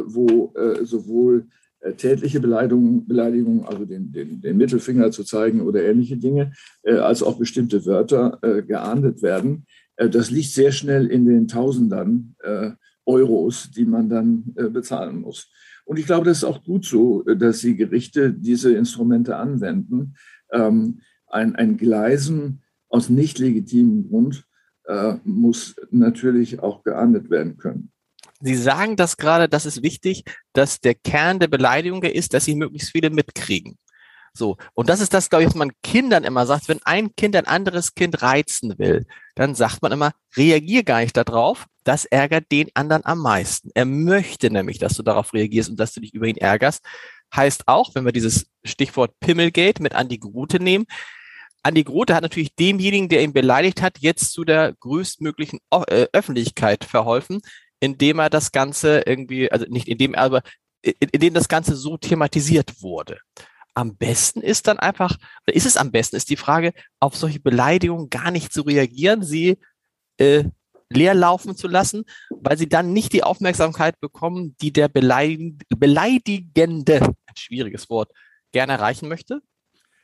wo 0.06 0.54
sowohl 0.84 1.46
tätliche 1.98 2.40
Beleidigungen, 2.40 3.08
Beleidigungen 3.08 3.64
also 3.66 3.86
den, 3.86 4.12
den, 4.12 4.42
den, 4.42 4.58
Mittelfinger 4.58 5.12
zu 5.12 5.24
zeigen 5.24 5.62
oder 5.62 5.84
ähnliche 5.84 6.18
Dinge, 6.18 6.54
als 6.84 7.22
auch 7.22 7.38
bestimmte 7.38 7.86
Wörter 7.86 8.40
geahndet 8.68 9.22
werden. 9.22 9.68
das 9.96 10.32
liegt 10.32 10.50
sehr 10.50 10.72
schnell 10.72 11.06
in 11.06 11.26
den 11.26 11.48
Tausendern 11.48 12.36
Euros, 13.06 13.70
die 13.70 13.86
man 13.86 14.10
dann 14.10 14.56
bezahlen 14.72 15.22
muss. 15.22 15.52
Und 15.88 15.98
ich 15.98 16.06
glaube, 16.06 16.26
das 16.26 16.40
ist 16.40 16.44
auch 16.44 16.64
gut 16.64 16.84
so, 16.84 17.24
dass 17.24 17.60
die 17.60 17.78
Gerichte 17.78 18.34
diese 18.34 18.74
Instrumente 18.74 19.38
anwenden. 19.38 20.16
Ähm, 20.52 21.00
ein, 21.28 21.56
ein 21.56 21.78
Gleisen 21.78 22.62
aus 22.90 23.10
nicht 23.10 23.40
legitimem 23.40 24.10
Grund 24.10 24.46
äh, 24.86 25.16
muss 25.24 25.76
natürlich 25.90 26.60
auch 26.60 26.84
geahndet 26.84 27.30
werden 27.30 27.58
können. 27.58 27.92
Sie 28.40 28.56
sagen 28.56 28.96
das 28.96 29.18
gerade, 29.18 29.50
das 29.50 29.66
ist 29.66 29.82
wichtig, 29.84 30.24
dass 30.54 30.80
der 30.80 30.96
Kern 30.96 31.40
der 31.40 31.48
Beleidigung 31.48 32.04
ist, 32.04 32.34
dass 32.34 32.46
sie 32.46 32.56
möglichst 32.56 32.92
viele 32.92 33.10
mitkriegen. 33.10 33.78
So. 34.34 34.58
Und 34.74 34.90
das 34.90 35.02
ist 35.02 35.14
das, 35.14 35.30
glaube 35.30 35.44
ich, 35.44 35.50
was 35.50 35.56
man 35.56 35.72
Kindern 35.82 36.24
immer 36.24 36.46
sagt. 36.46 36.70
Wenn 36.70 36.80
ein 36.84 37.16
Kind 37.16 37.36
ein 37.36 37.48
anderes 37.48 37.96
Kind 37.96 38.22
reizen 38.22 38.78
will, 38.78 39.08
dann 39.36 39.56
sagt 39.56 39.82
man 39.82 39.92
immer, 39.92 40.12
reagier 40.36 40.84
gar 40.84 41.00
nicht 41.00 41.18
darauf. 41.18 41.66
Das 41.84 42.06
ärgert 42.06 42.52
den 42.52 42.70
anderen 42.76 43.06
am 43.06 43.20
meisten. 43.20 43.72
Er 43.74 43.86
möchte 43.86 44.52
nämlich, 44.52 44.78
dass 44.78 44.94
du 44.94 45.04
darauf 45.04 45.34
reagierst 45.34 45.70
und 45.70 45.80
dass 45.80 45.94
du 45.94 46.02
dich 46.02 46.14
über 46.14 46.28
ihn 46.28 46.38
ärgerst. 46.38 46.86
Heißt 47.36 47.68
auch, 47.68 47.96
wenn 47.96 48.06
wir 48.06 48.12
dieses 48.12 48.48
Stichwort 48.64 49.20
Pimmelgate 49.20 49.82
mit 49.82 49.96
Andi 49.96 50.20
Grute 50.20 50.62
nehmen, 50.62 50.86
Andi 51.64 51.84
Grote 51.84 52.16
hat 52.16 52.22
natürlich 52.22 52.56
demjenigen, 52.56 53.10
der 53.10 53.24
ihn 53.24 53.34
beleidigt 53.34 53.82
hat, 53.82 53.98
jetzt 54.00 54.32
zu 54.32 54.46
der 54.46 54.74
größtmöglichen 54.80 55.60
äh, 55.72 56.08
Öffentlichkeit 56.14 56.86
verholfen, 56.86 57.42
indem 57.80 58.20
er 58.20 58.30
das 58.30 58.52
Ganze 58.52 59.04
irgendwie, 59.06 59.52
also 59.52 59.66
nicht 59.70 59.88
indem 59.88 60.14
er, 60.14 60.24
aber 60.24 60.42
indem 60.82 61.34
das 61.34 61.48
Ganze 61.48 61.76
so 61.76 61.98
thematisiert 61.98 62.82
wurde. 62.82 63.20
Am 63.74 63.96
besten 63.96 64.42
ist 64.42 64.68
dann 64.68 64.80
einfach, 64.80 65.18
oder 65.46 65.56
ist 65.56 65.66
es 65.66 65.78
am 65.78 65.92
besten, 65.92 66.16
ist 66.16 66.30
die 66.30 66.36
Frage, 66.36 66.74
auf 67.00 67.16
solche 67.16 67.40
Beleidigungen 67.40 68.10
gar 68.10 68.32
nicht 68.32 68.52
zu 68.52 68.64
reagieren, 68.64 69.24
sie 69.24 69.58
äh, 70.18 70.46
leer 70.90 71.14
laufen 71.14 71.56
zu 71.56 71.68
lassen, 71.68 72.06
weil 72.30 72.58
sie 72.58 72.70
dann 72.70 72.94
nicht 72.94 73.14
die 73.14 73.24
Aufmerksamkeit 73.24 74.00
bekommen, 74.00 74.56
die 74.62 74.72
der 74.72 74.88
Beleidigende, 74.88 77.14
schwieriges 77.36 77.90
Wort, 77.90 78.12
gerne 78.52 78.74
erreichen 78.74 79.10
möchte? 79.10 79.42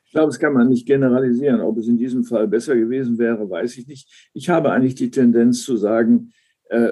Ich 0.06 0.12
glaube, 0.12 0.28
das 0.28 0.40
kann 0.40 0.54
man 0.54 0.70
nicht 0.70 0.86
generalisieren. 0.86 1.62
Ob 1.62 1.78
es 1.78 1.88
in 1.88 1.98
diesem 1.98 2.24
Fall 2.24 2.48
besser 2.48 2.76
gewesen 2.76 3.18
wäre, 3.18 3.50
weiß 3.50 3.78
ich 3.78 3.88
nicht. 3.88 4.30
Ich 4.34 4.50
habe 4.50 4.72
eigentlich 4.72 4.94
die 4.94 5.10
Tendenz 5.10 5.64
zu 5.64 5.76
sagen, 5.76 6.34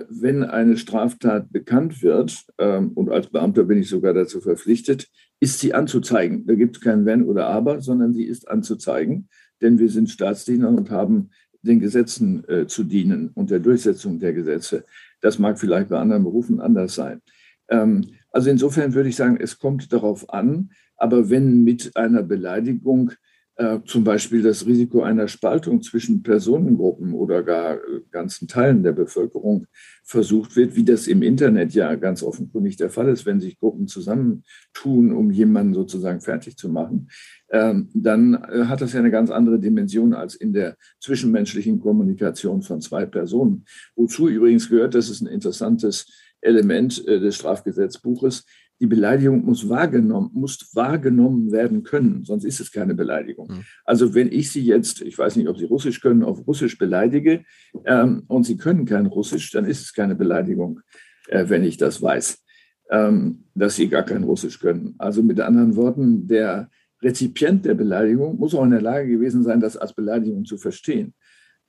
wenn 0.10 0.44
eine 0.44 0.78
Straftat 0.78 1.52
bekannt 1.52 2.04
wird, 2.04 2.46
ähm, 2.60 2.92
und 2.94 3.10
als 3.10 3.28
Beamter 3.28 3.64
bin 3.64 3.80
ich 3.80 3.90
sogar 3.90 4.14
dazu 4.14 4.40
verpflichtet, 4.40 5.10
ist 5.40 5.60
sie 5.60 5.74
anzuzeigen. 5.74 6.46
Da 6.46 6.54
gibt 6.54 6.78
es 6.78 6.84
kein 6.84 7.06
Wenn 7.06 7.24
oder 7.24 7.48
Aber, 7.48 7.82
sondern 7.82 8.14
sie 8.14 8.26
ist 8.26 8.48
anzuzeigen, 8.48 9.28
denn 9.62 9.80
wir 9.80 9.90
sind 9.90 10.10
Staatsdiener 10.10 10.70
und 10.70 10.92
haben 10.92 11.32
den 11.64 11.80
Gesetzen 11.80 12.48
äh, 12.48 12.68
zu 12.68 12.84
dienen 12.84 13.30
und 13.34 13.50
der 13.50 13.60
Durchsetzung 13.60 14.20
der 14.20 14.34
Gesetze. 14.34 14.84
Das 15.20 15.40
mag 15.40 15.60
vielleicht 15.60 15.90
bei 15.90 16.00
anderen 16.00 16.24
Berufen 16.24 16.60
anders 16.60 16.96
sein. 16.96 17.22
Ähm, 17.70 18.06
also 18.32 18.50
insofern 18.50 18.94
würde 18.94 19.10
ich 19.10 19.16
sagen, 19.16 19.38
es 19.40 19.58
kommt 19.58 19.92
darauf 19.92 20.32
an, 20.32 20.72
aber 20.96 21.30
wenn 21.32 21.64
mit 21.64 21.96
einer 21.96 22.24
Beleidigung 22.24 23.14
äh, 23.62 23.80
zum 23.86 24.04
Beispiel 24.04 24.42
das 24.42 24.66
Risiko 24.66 25.04
einer 25.04 25.28
Spaltung 25.28 25.84
zwischen 25.84 26.24
Personengruppen 26.24 27.14
oder 27.14 27.44
gar 27.44 27.76
äh, 27.76 28.02
ganzen 28.10 28.48
Teilen 28.48 28.82
der 28.82 28.94
Bevölkerung 28.94 29.68
versucht 30.04 30.56
wird, 30.56 30.76
wie 30.76 30.84
das 30.84 31.06
im 31.06 31.22
Internet 31.22 31.76
ja 31.76 31.94
ganz 31.94 32.24
offenkundig 32.24 32.78
der 32.78 32.90
Fall 32.90 33.10
ist, 33.10 33.28
wenn 33.28 33.40
sich 33.40 33.60
Gruppen 33.60 33.88
zusammentun, 33.88 35.12
um 35.12 35.30
jemanden 35.30 35.76
sozusagen 35.76 36.22
fertig 36.22 36.58
zu 36.58 36.70
machen, 36.70 37.10
ähm, 37.52 37.90
dann 37.94 38.34
äh, 38.34 38.66
hat 38.66 38.82
das 38.82 38.94
ja 38.94 39.00
eine 39.00 39.12
ganz 39.12 39.30
andere 39.30 39.60
Dimension 39.60 40.16
als 40.16 40.34
in 40.34 40.54
der 40.54 40.76
zwischenmenschlichen 41.00 41.80
Kommunikation 41.80 42.64
von 42.64 42.82
zwei 42.82 43.06
Personen. 43.06 43.66
Wozu 43.96 44.28
übrigens 44.28 44.70
gehört, 44.70 44.96
das 44.96 45.08
ist 45.12 45.22
ein 45.22 45.28
interessantes 45.28 46.08
Element 46.44 47.08
des 47.08 47.36
Strafgesetzbuches, 47.36 48.46
die 48.82 48.88
Beleidigung 48.88 49.46
muss 49.46 49.70
wahrgenommen, 49.70 50.32
muss 50.34 50.72
wahrgenommen 50.74 51.52
werden 51.52 51.84
können, 51.84 52.26
sonst 52.26 52.46
ist 52.46 52.60
es 52.60 52.72
keine 52.72 52.96
Beleidigung. 52.96 53.48
Mhm. 53.50 53.64
Also 53.86 54.16
wenn 54.16 54.32
ich 54.32 54.52
Sie 54.52 54.64
jetzt, 54.64 55.02
ich 55.02 55.18
weiß 55.18 55.36
nicht, 55.36 55.48
ob 55.48 55.60
Sie 55.60 55.66
Russisch 55.66 56.02
können, 56.02 56.24
auf 56.24 56.48
Russisch 56.48 56.80
beleidige 56.80 57.44
ähm, 57.86 58.24
und 58.28 58.44
Sie 58.44 58.58
können 58.58 58.86
kein 58.86 59.06
Russisch, 59.06 59.52
dann 59.52 59.66
ist 59.66 59.82
es 59.82 59.94
keine 59.94 60.16
Beleidigung, 60.16 60.80
äh, 61.28 61.46
wenn 61.48 61.64
ich 61.64 61.78
das 61.78 62.02
weiß, 62.02 62.44
ähm, 62.90 63.44
dass 63.54 63.76
Sie 63.76 63.88
gar 63.88 64.04
kein 64.04 64.24
Russisch 64.24 64.60
können. 64.60 64.96
Also 64.98 65.22
mit 65.22 65.40
anderen 65.40 65.76
Worten, 65.76 66.28
der 66.28 66.68
Rezipient 67.04 67.66
der 67.66 67.76
Beleidigung 67.76 68.38
muss 68.40 68.56
auch 68.56 68.64
in 68.64 68.72
der 68.72 68.82
Lage 68.82 69.08
gewesen 69.08 69.44
sein, 69.44 69.60
das 69.60 69.78
als 69.78 69.94
Beleidigung 69.94 70.44
zu 70.46 70.58
verstehen. 70.58 71.14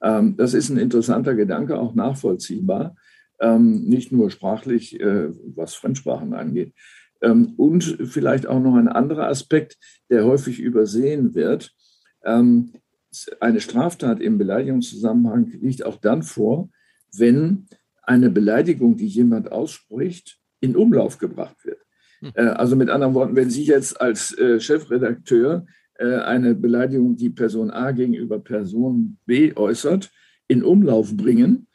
Ähm, 0.02 0.34
das 0.38 0.54
ist 0.54 0.70
ein 0.70 0.78
interessanter 0.78 1.34
Gedanke, 1.34 1.78
auch 1.78 1.94
nachvollziehbar. 1.94 2.96
Ähm, 3.38 3.84
nicht 3.84 4.12
nur 4.12 4.30
sprachlich, 4.30 4.98
äh, 4.98 5.28
was 5.54 5.74
Fremdsprachen 5.74 6.32
angeht. 6.32 6.72
Ähm, 7.22 7.54
und 7.56 7.84
vielleicht 8.04 8.46
auch 8.46 8.60
noch 8.60 8.74
ein 8.74 8.88
anderer 8.88 9.28
Aspekt, 9.28 9.78
der 10.10 10.24
häufig 10.24 10.60
übersehen 10.60 11.34
wird. 11.34 11.72
Ähm, 12.24 12.72
eine 13.40 13.60
Straftat 13.60 14.20
im 14.20 14.38
Beleidigungszusammenhang 14.38 15.52
liegt 15.60 15.84
auch 15.84 15.96
dann 15.96 16.22
vor, 16.22 16.70
wenn 17.14 17.66
eine 18.02 18.30
Beleidigung, 18.30 18.96
die 18.96 19.06
jemand 19.06 19.52
ausspricht, 19.52 20.38
in 20.60 20.76
Umlauf 20.76 21.18
gebracht 21.18 21.64
wird. 21.64 21.78
Hm. 22.20 22.32
Äh, 22.34 22.42
also 22.42 22.76
mit 22.76 22.90
anderen 22.90 23.14
Worten, 23.14 23.36
wenn 23.36 23.50
Sie 23.50 23.64
jetzt 23.64 24.00
als 24.00 24.36
äh, 24.38 24.60
Chefredakteur 24.60 25.66
äh, 25.98 26.16
eine 26.16 26.54
Beleidigung, 26.54 27.16
die 27.16 27.30
Person 27.30 27.70
A 27.70 27.92
gegenüber 27.92 28.38
Person 28.38 29.18
B 29.26 29.54
äußert, 29.54 30.10
in 30.48 30.62
Umlauf 30.62 31.16
bringen 31.16 31.68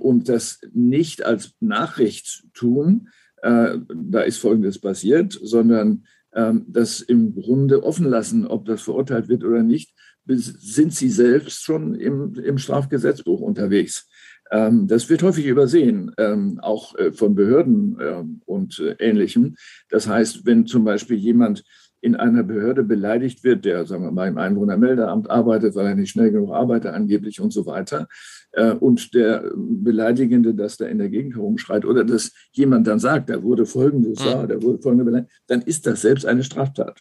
und 0.00 0.30
das 0.30 0.60
nicht 0.72 1.26
als 1.26 1.52
Nachricht 1.60 2.46
tun, 2.54 3.10
äh, 3.42 3.78
da 3.94 4.20
ist 4.20 4.38
Folgendes 4.38 4.78
passiert, 4.78 5.38
sondern 5.42 6.04
ähm, 6.34 6.64
das 6.68 7.00
im 7.00 7.34
Grunde 7.34 7.82
offen 7.82 8.06
lassen, 8.06 8.46
ob 8.46 8.66
das 8.66 8.82
verurteilt 8.82 9.28
wird 9.28 9.44
oder 9.44 9.62
nicht, 9.62 9.94
sind 10.26 10.92
sie 10.92 11.08
selbst 11.08 11.64
schon 11.64 11.94
im, 11.94 12.34
im 12.34 12.58
Strafgesetzbuch 12.58 13.40
unterwegs. 13.40 14.08
Ähm, 14.50 14.86
das 14.86 15.08
wird 15.08 15.22
häufig 15.22 15.46
übersehen, 15.46 16.12
ähm, 16.18 16.60
auch 16.60 16.94
äh, 16.96 17.12
von 17.12 17.34
Behörden 17.34 18.42
und 18.44 18.78
äh, 18.78 18.96
Ähnlichem. 18.98 19.56
Das 19.88 20.06
heißt, 20.06 20.44
wenn 20.44 20.66
zum 20.66 20.84
Beispiel 20.84 21.16
jemand 21.16 21.64
in 22.00 22.16
einer 22.16 22.42
Behörde 22.42 22.84
beleidigt 22.84 23.44
wird, 23.44 23.64
der, 23.64 23.86
sagen 23.86 24.04
wir 24.04 24.10
mal, 24.10 24.28
im 24.28 24.38
Einwohnermeldeamt 24.38 25.28
arbeitet, 25.30 25.74
weil 25.74 25.86
er 25.86 25.94
nicht 25.94 26.10
schnell 26.10 26.30
genug 26.30 26.52
arbeitet, 26.52 26.92
angeblich 26.92 27.40
und 27.40 27.52
so 27.52 27.66
weiter, 27.66 28.06
äh, 28.52 28.72
und 28.72 29.14
der 29.14 29.50
Beleidigende 29.54 30.54
das 30.54 30.76
da 30.76 30.86
in 30.86 30.98
der 30.98 31.08
Gegend 31.08 31.34
herumschreit 31.34 31.84
oder 31.84 32.04
dass 32.04 32.32
jemand 32.52 32.86
dann 32.86 32.98
sagt, 32.98 33.30
da 33.30 33.42
wurde 33.42 33.66
folgendes, 33.66 34.20
mhm. 34.20 34.48
da 34.48 34.62
wurde 34.62 34.80
folgende 34.80 35.04
beleidigt, 35.04 35.32
dann 35.46 35.62
ist 35.62 35.86
das 35.86 36.02
selbst 36.02 36.24
eine 36.26 36.44
Straftat. 36.44 37.00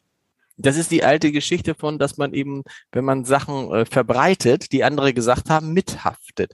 Das 0.60 0.76
ist 0.76 0.90
die 0.90 1.04
alte 1.04 1.32
Geschichte 1.32 1.76
von, 1.76 2.00
dass 2.00 2.18
man 2.18 2.34
eben, 2.34 2.64
wenn 2.92 3.06
man 3.06 3.26
Sachen 3.26 3.72
äh, 3.72 3.86
verbreitet, 3.86 4.72
die 4.72 4.84
andere 4.84 5.14
gesagt 5.14 5.52
haben, 5.52 5.72
mithaftet. 5.74 6.54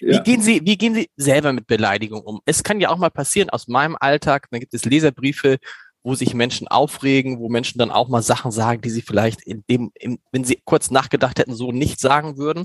Ja. 0.00 0.18
Wie 0.18 0.22
gehen 0.22 0.40
Sie, 0.40 0.62
wie 0.64 0.78
gehen 0.78 0.94
Sie 0.94 1.10
selber 1.16 1.52
mit 1.52 1.66
Beleidigung 1.66 2.22
um? 2.22 2.40
Es 2.46 2.62
kann 2.62 2.80
ja 2.80 2.88
auch 2.88 2.96
mal 2.96 3.10
passieren 3.10 3.50
aus 3.50 3.68
meinem 3.68 3.96
Alltag, 4.00 4.48
da 4.50 4.58
gibt 4.58 4.72
es 4.72 4.86
Leserbriefe, 4.86 5.58
wo 6.02 6.14
sich 6.14 6.34
Menschen 6.34 6.68
aufregen, 6.68 7.38
wo 7.38 7.48
Menschen 7.48 7.78
dann 7.78 7.90
auch 7.90 8.08
mal 8.08 8.22
Sachen 8.22 8.50
sagen, 8.50 8.80
die 8.82 8.90
sie 8.90 9.02
vielleicht 9.02 9.42
in 9.42 9.64
dem, 9.68 9.92
in, 9.94 10.18
wenn 10.32 10.44
sie 10.44 10.60
kurz 10.64 10.90
nachgedacht 10.90 11.38
hätten, 11.38 11.54
so 11.54 11.72
nicht 11.72 12.00
sagen 12.00 12.36
würden. 12.36 12.64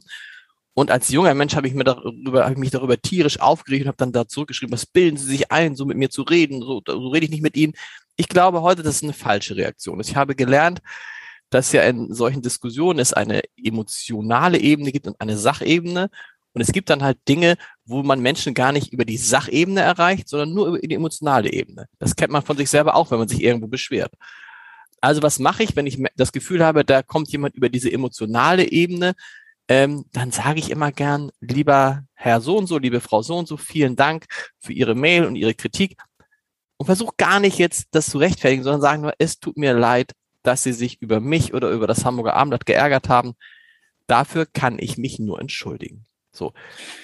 Und 0.74 0.92
als 0.92 1.10
junger 1.10 1.34
Mensch 1.34 1.56
habe 1.56 1.68
ich, 1.68 1.74
mir 1.74 1.84
darüber, 1.84 2.44
habe 2.44 2.54
ich 2.54 2.60
mich 2.60 2.70
darüber 2.70 3.02
tierisch 3.02 3.40
aufgeregt 3.40 3.86
und 3.86 3.88
habe 3.88 3.98
dann 3.98 4.12
da 4.12 4.28
zurückgeschrieben, 4.28 4.74
was 4.74 4.86
bilden 4.86 5.18
Sie 5.18 5.26
sich 5.26 5.52
ein, 5.52 5.76
so 5.76 5.86
mit 5.86 5.98
mir 5.98 6.12
zu 6.12 6.22
reden, 6.22 6.62
so, 6.62 6.82
so 6.86 7.08
rede 7.08 7.26
ich 7.26 7.32
nicht 7.32 7.42
mit 7.42 7.58
Ihnen. 7.58 7.74
Ich 8.16 8.30
glaube 8.30 8.62
heute, 8.62 8.84
das 8.84 8.98
ist 8.98 9.04
eine 9.04 9.14
falsche 9.14 9.56
Reaktion. 9.56 10.00
Ich 10.00 10.16
habe 10.16 10.36
gelernt, 10.36 10.82
dass 11.50 11.72
ja 11.72 11.82
in 11.84 12.14
solchen 12.14 12.42
Diskussionen 12.42 13.00
es 13.00 13.14
eine 13.14 13.42
emotionale 13.56 14.60
Ebene 14.60 14.92
gibt 14.92 15.08
und 15.08 15.20
eine 15.20 15.38
Sachebene. 15.38 16.10
Und 16.58 16.62
es 16.62 16.72
gibt 16.72 16.90
dann 16.90 17.04
halt 17.04 17.20
Dinge, 17.28 17.56
wo 17.86 18.02
man 18.02 18.20
Menschen 18.20 18.56
gar 18.56 18.72
nicht 18.72 18.92
über 18.92 19.06
die 19.06 19.18
Sachebene 19.18 19.82
erreicht, 19.82 20.28
sondern 20.28 20.56
nur 20.56 20.70
über 20.70 20.80
die 20.80 20.96
emotionale 20.96 21.54
Ebene. 21.54 21.86
Das 22.00 22.16
kennt 22.16 22.32
man 22.32 22.42
von 22.42 22.58
sich 22.58 22.68
selber 22.68 22.96
auch, 22.96 23.12
wenn 23.12 23.20
man 23.20 23.28
sich 23.28 23.44
irgendwo 23.44 23.68
beschwert. 23.68 24.12
Also 25.00 25.22
was 25.22 25.38
mache 25.38 25.62
ich, 25.62 25.76
wenn 25.76 25.86
ich 25.86 26.04
das 26.16 26.32
Gefühl 26.32 26.66
habe, 26.66 26.84
da 26.84 27.04
kommt 27.04 27.30
jemand 27.30 27.54
über 27.54 27.70
diese 27.70 27.92
emotionale 27.92 28.72
Ebene, 28.72 29.14
ähm, 29.68 30.06
dann 30.14 30.32
sage 30.32 30.58
ich 30.58 30.72
immer 30.72 30.92
gern, 30.92 31.30
lieber 31.42 32.06
Herr 32.16 32.42
so 32.42 32.58
und 32.58 32.66
so, 32.66 32.80
liebe 32.80 33.02
Frau 33.02 33.22
so 33.22 33.38
und 33.38 33.48
so, 33.48 33.56
vielen 33.56 33.96
Dank 33.96 34.26
für 34.58 34.74
Ihre 34.74 34.96
Mail 34.96 35.26
und 35.26 35.36
Ihre 35.36 35.54
Kritik. 35.54 35.96
Und 36.78 36.88
versuche 36.88 37.14
gar 37.18 37.40
nicht 37.40 37.60
jetzt 37.60 37.90
das 37.92 38.10
zu 38.10 38.18
rechtfertigen, 38.18 38.64
sondern 38.64 38.82
sagen 38.82 39.04
nur, 39.04 39.14
es 39.20 39.40
tut 39.40 39.58
mir 39.58 39.76
leid, 39.76 40.14
dass 40.42 40.64
Sie 40.64 40.74
sich 40.74 41.00
über 41.04 41.20
mich 41.20 41.54
oder 41.54 41.70
über 41.70 41.86
das 41.86 42.04
Hamburger 42.04 42.34
Abendblatt 42.34 42.66
geärgert 42.66 43.10
haben. 43.10 43.36
Dafür 44.08 44.48
kann 44.48 44.80
ich 44.80 44.98
mich 44.98 45.20
nur 45.20 45.40
entschuldigen. 45.40 46.08
So. 46.38 46.54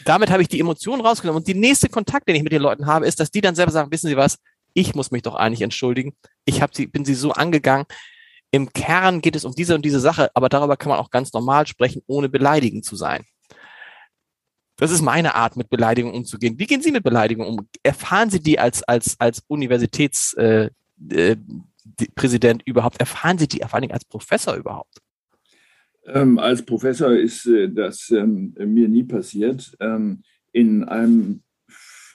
Damit 0.06 0.30
habe 0.30 0.42
ich 0.42 0.48
die 0.48 0.60
Emotionen 0.60 1.02
rausgenommen. 1.02 1.42
Und 1.42 1.48
die 1.48 1.56
nächste 1.56 1.90
Kontakt, 1.90 2.28
den 2.28 2.36
ich 2.36 2.44
mit 2.44 2.54
den 2.54 2.62
Leuten 2.62 2.86
habe, 2.86 3.08
ist, 3.08 3.20
dass 3.20 3.32
die 3.32 3.42
dann 3.42 3.56
selber 3.56 3.72
sagen, 3.72 3.92
wissen 3.92 4.08
Sie 4.08 4.18
was? 4.18 4.38
Ich 4.74 4.96
muss 4.96 5.12
mich 5.12 5.22
doch 5.22 5.36
eigentlich 5.36 5.62
entschuldigen. 5.62 6.16
Ich 6.46 6.62
habe 6.62 6.74
sie, 6.76 6.88
bin 6.88 7.06
sie 7.06 7.14
so 7.14 7.32
angegangen. 7.32 7.86
Im 8.52 8.72
Kern 8.74 9.22
geht 9.22 9.36
es 9.36 9.46
um 9.46 9.54
diese 9.54 9.76
und 9.76 9.84
diese 9.84 10.00
Sache, 10.00 10.30
aber 10.34 10.50
darüber 10.50 10.78
kann 10.78 10.90
man 10.90 11.00
auch 11.00 11.10
ganz 11.10 11.34
normal 11.34 11.68
sprechen, 11.68 12.02
ohne 12.08 12.30
beleidigend 12.30 12.86
zu 12.86 12.96
sein. 12.96 13.24
Das 14.78 14.92
ist 14.92 15.02
meine 15.02 15.36
Art, 15.36 15.56
mit 15.56 15.70
Beleidigung 15.70 16.14
umzugehen. 16.14 16.58
Wie 16.58 16.66
gehen 16.66 16.82
Sie 16.82 16.92
mit 16.92 17.04
Beleidigung 17.04 17.48
um? 17.48 17.70
Erfahren 17.84 18.30
Sie 18.30 18.40
die 18.40 18.58
als, 18.60 18.84
als, 18.84 19.20
als 19.20 19.44
Universitätspräsident 19.48 20.74
äh, 21.12 22.66
äh, 22.66 22.70
überhaupt? 22.70 23.00
Erfahren 23.00 23.38
Sie 23.38 23.48
die 23.48 23.60
vor 23.60 23.76
allen 23.76 23.84
Dingen 23.84 23.94
als 23.94 24.06
Professor 24.06 24.56
überhaupt? 24.56 25.03
Ähm, 26.06 26.38
als 26.38 26.62
Professor 26.64 27.14
ist 27.14 27.46
äh, 27.46 27.70
das 27.70 28.10
ähm, 28.12 28.54
mir 28.58 28.88
nie 28.90 29.04
passiert. 29.04 29.76
Ähm, 29.80 30.24
in 30.52 30.84
einem 30.84 31.42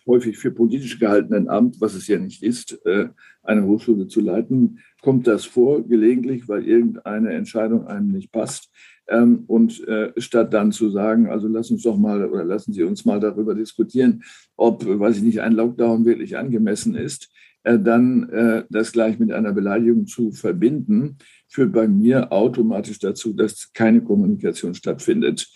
häufig 0.06 0.38
für 0.38 0.50
politisch 0.50 0.98
gehaltenen 0.98 1.48
Amt, 1.48 1.80
was 1.80 1.94
es 1.94 2.08
ja 2.08 2.18
nicht 2.18 2.42
ist, 2.42 2.84
äh, 2.86 3.08
eine 3.42 3.64
Hochschule 3.64 4.08
zu 4.08 4.20
leiten, 4.20 4.78
kommt 5.02 5.26
das 5.26 5.44
vor, 5.44 5.86
gelegentlich, 5.86 6.48
weil 6.48 6.66
irgendeine 6.66 7.32
Entscheidung 7.32 7.86
einem 7.86 8.08
nicht 8.08 8.32
passt. 8.32 8.70
Ähm, 9.06 9.44
und 9.46 9.86
äh, 9.86 10.12
statt 10.18 10.52
dann 10.52 10.72
zu 10.72 10.90
sagen, 10.90 11.28
also 11.28 11.48
lass 11.48 11.70
uns 11.70 11.82
doch 11.82 11.96
mal 11.96 12.24
oder 12.24 12.44
lassen 12.44 12.72
Sie 12.72 12.82
uns 12.82 13.04
mal 13.04 13.20
darüber 13.20 13.54
diskutieren, 13.54 14.22
ob, 14.56 14.84
weiß 14.84 15.18
ich 15.18 15.22
nicht, 15.22 15.40
ein 15.40 15.52
Lockdown 15.52 16.04
wirklich 16.04 16.36
angemessen 16.36 16.94
ist, 16.94 17.30
äh, 17.62 17.78
dann 17.78 18.66
das 18.70 18.92
gleich 18.92 19.18
mit 19.18 19.32
einer 19.32 19.52
Beleidigung 19.52 20.06
zu 20.06 20.32
verbinden, 20.32 21.18
führt 21.48 21.72
bei 21.72 21.88
mir 21.88 22.32
automatisch 22.32 22.98
dazu, 22.98 23.32
dass 23.32 23.72
keine 23.72 24.02
Kommunikation 24.02 24.74
stattfindet. 24.74 25.48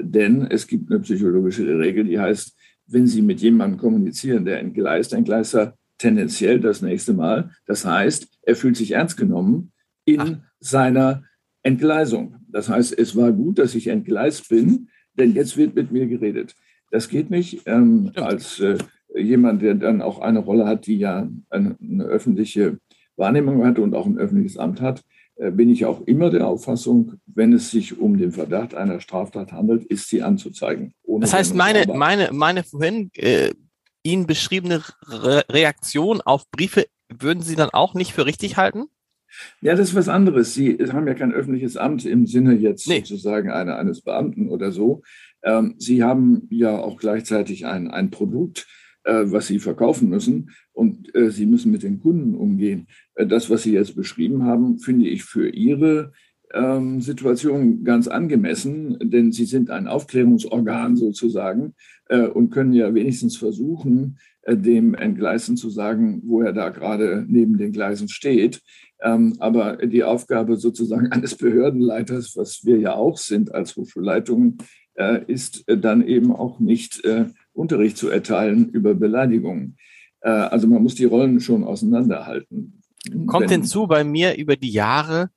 denn 0.00 0.48
es 0.50 0.66
gibt 0.66 0.90
eine 0.90 1.00
psychologische 1.00 1.78
Regel, 1.78 2.04
die 2.04 2.18
heißt, 2.18 2.56
wenn 2.88 3.06
Sie 3.06 3.22
mit 3.22 3.40
jemandem 3.40 3.78
kommunizieren, 3.78 4.44
der 4.44 4.58
entgleist, 4.58 5.12
entgleist 5.12 5.54
er 5.54 5.74
tendenziell 5.98 6.60
das 6.60 6.82
nächste 6.82 7.12
Mal. 7.12 7.50
Das 7.66 7.84
heißt, 7.84 8.26
er 8.42 8.56
fühlt 8.56 8.76
sich 8.76 8.92
ernst 8.92 9.16
genommen 9.16 9.72
in 10.04 10.20
Ach. 10.20 10.36
seiner 10.58 11.24
Entgleisung. 11.62 12.36
Das 12.48 12.68
heißt, 12.68 12.98
es 12.98 13.14
war 13.14 13.32
gut, 13.32 13.58
dass 13.58 13.74
ich 13.74 13.86
entgleist 13.86 14.48
bin, 14.48 14.88
denn 15.14 15.34
jetzt 15.34 15.56
wird 15.56 15.74
mit 15.74 15.92
mir 15.92 16.06
geredet. 16.06 16.56
Das 16.90 17.08
geht 17.08 17.30
nicht 17.30 17.62
ähm, 17.66 18.10
als 18.16 18.58
äh, 18.60 18.78
jemand, 19.14 19.62
der 19.62 19.74
dann 19.74 20.02
auch 20.02 20.20
eine 20.20 20.40
Rolle 20.40 20.66
hat, 20.66 20.86
die 20.86 20.98
ja 20.98 21.30
eine, 21.50 21.76
eine 21.80 22.04
öffentliche 22.04 22.78
Wahrnehmung 23.20 23.64
hat 23.64 23.78
und 23.78 23.94
auch 23.94 24.06
ein 24.06 24.18
öffentliches 24.18 24.56
Amt 24.58 24.80
hat. 24.80 25.04
Äh, 25.36 25.52
bin 25.52 25.70
ich 25.70 25.86
auch 25.86 26.00
immer 26.06 26.30
der 26.30 26.48
Auffassung, 26.48 27.14
wenn 27.26 27.52
es 27.52 27.70
sich 27.70 27.98
um 27.98 28.18
den 28.18 28.32
Verdacht 28.32 28.74
einer 28.74 28.98
Straftat 28.98 29.52
handelt, 29.52 29.84
ist 29.84 30.08
sie 30.08 30.22
anzuzeigen. 30.22 30.92
das 31.20 31.32
heißt, 31.32 31.54
meine, 31.54 31.86
meine, 31.86 32.30
meine 32.32 32.64
vorhin 32.64 33.10
äh, 33.14 33.50
Ihnen 34.02 34.26
beschriebene 34.26 34.82
Re 35.06 35.44
Reaktion 35.50 36.20
auf 36.22 36.50
Briefe 36.50 36.86
würden 37.10 37.42
Sie 37.42 37.56
dann 37.56 37.70
auch 37.70 37.94
nicht 37.94 38.12
für 38.12 38.26
richtig 38.26 38.56
halten? 38.56 38.86
Ja, 39.60 39.74
das 39.74 39.90
ist 39.90 39.94
was 39.94 40.08
anderes. 40.08 40.54
Sie 40.54 40.76
haben 40.92 41.06
ja 41.06 41.14
kein 41.14 41.32
öffentliches 41.32 41.76
Amt 41.76 42.04
im 42.04 42.26
Sinne 42.26 42.54
jetzt 42.54 42.88
nee. 42.88 42.98
sozusagen 42.98 43.50
eine, 43.50 43.76
eines 43.76 44.02
Beamten 44.02 44.48
oder 44.48 44.72
so. 44.72 45.02
Ähm, 45.42 45.74
Sie 45.78 46.02
haben 46.02 46.48
ja 46.50 46.78
auch 46.78 46.98
gleichzeitig 46.98 47.66
ein, 47.66 47.90
ein 47.90 48.10
Produkt, 48.10 48.66
was 49.12 49.46
Sie 49.46 49.58
verkaufen 49.58 50.08
müssen 50.08 50.50
und 50.72 51.14
äh, 51.14 51.30
Sie 51.30 51.46
müssen 51.46 51.72
mit 51.72 51.82
den 51.82 52.00
Kunden 52.00 52.34
umgehen. 52.34 52.86
Äh, 53.14 53.26
das, 53.26 53.50
was 53.50 53.62
Sie 53.62 53.72
jetzt 53.72 53.96
beschrieben 53.96 54.44
haben, 54.44 54.78
finde 54.78 55.08
ich 55.08 55.24
für 55.24 55.48
Ihre 55.48 56.12
ähm, 56.52 57.00
Situation 57.00 57.84
ganz 57.84 58.08
angemessen, 58.08 58.98
denn 59.00 59.32
Sie 59.32 59.44
sind 59.44 59.70
ein 59.70 59.86
Aufklärungsorgan 59.86 60.96
sozusagen 60.96 61.74
äh, 62.08 62.26
und 62.26 62.50
können 62.50 62.72
ja 62.72 62.92
wenigstens 62.94 63.36
versuchen, 63.36 64.18
äh, 64.42 64.56
dem 64.56 64.94
Entgleisen 64.94 65.56
zu 65.56 65.70
sagen, 65.70 66.22
wo 66.24 66.42
er 66.42 66.52
da 66.52 66.70
gerade 66.70 67.24
neben 67.28 67.58
den 67.58 67.72
Gleisen 67.72 68.08
steht. 68.08 68.60
Ähm, 69.02 69.36
aber 69.38 69.76
die 69.76 70.04
Aufgabe 70.04 70.56
sozusagen 70.56 71.06
eines 71.12 71.34
Behördenleiters, 71.34 72.36
was 72.36 72.64
wir 72.64 72.78
ja 72.78 72.94
auch 72.94 73.16
sind 73.16 73.54
als 73.54 73.76
Hochschulleitungen, 73.76 74.58
äh, 74.94 75.24
ist 75.26 75.68
äh, 75.68 75.78
dann 75.78 76.06
eben 76.06 76.32
auch 76.32 76.60
nicht 76.60 77.04
äh, 77.04 77.26
Unterricht 77.60 77.96
zu 77.96 78.08
erteilen 78.08 78.68
über 78.70 78.94
Beleidigungen. 78.94 79.76
Äh, 80.20 80.30
also 80.30 80.66
man 80.66 80.82
muss 80.82 80.94
die 80.94 81.04
Rollen 81.04 81.40
schon 81.40 81.64
auseinanderhalten. 81.64 82.82
Kommt 83.26 83.50
Wenn, 83.50 83.62
hinzu 83.62 83.86
bei 83.86 84.04
mir 84.04 84.36
über 84.36 84.56
die 84.56 84.70
Jahre, 84.70 85.30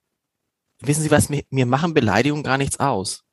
wissen 0.81 1.03
Sie 1.03 1.11
was, 1.11 1.29
mir, 1.29 1.43
mir 1.49 1.65
machen 1.65 1.93
Beleidigungen 1.93 2.43
gar 2.43 2.57
nichts 2.57 2.79
aus. 2.79 3.23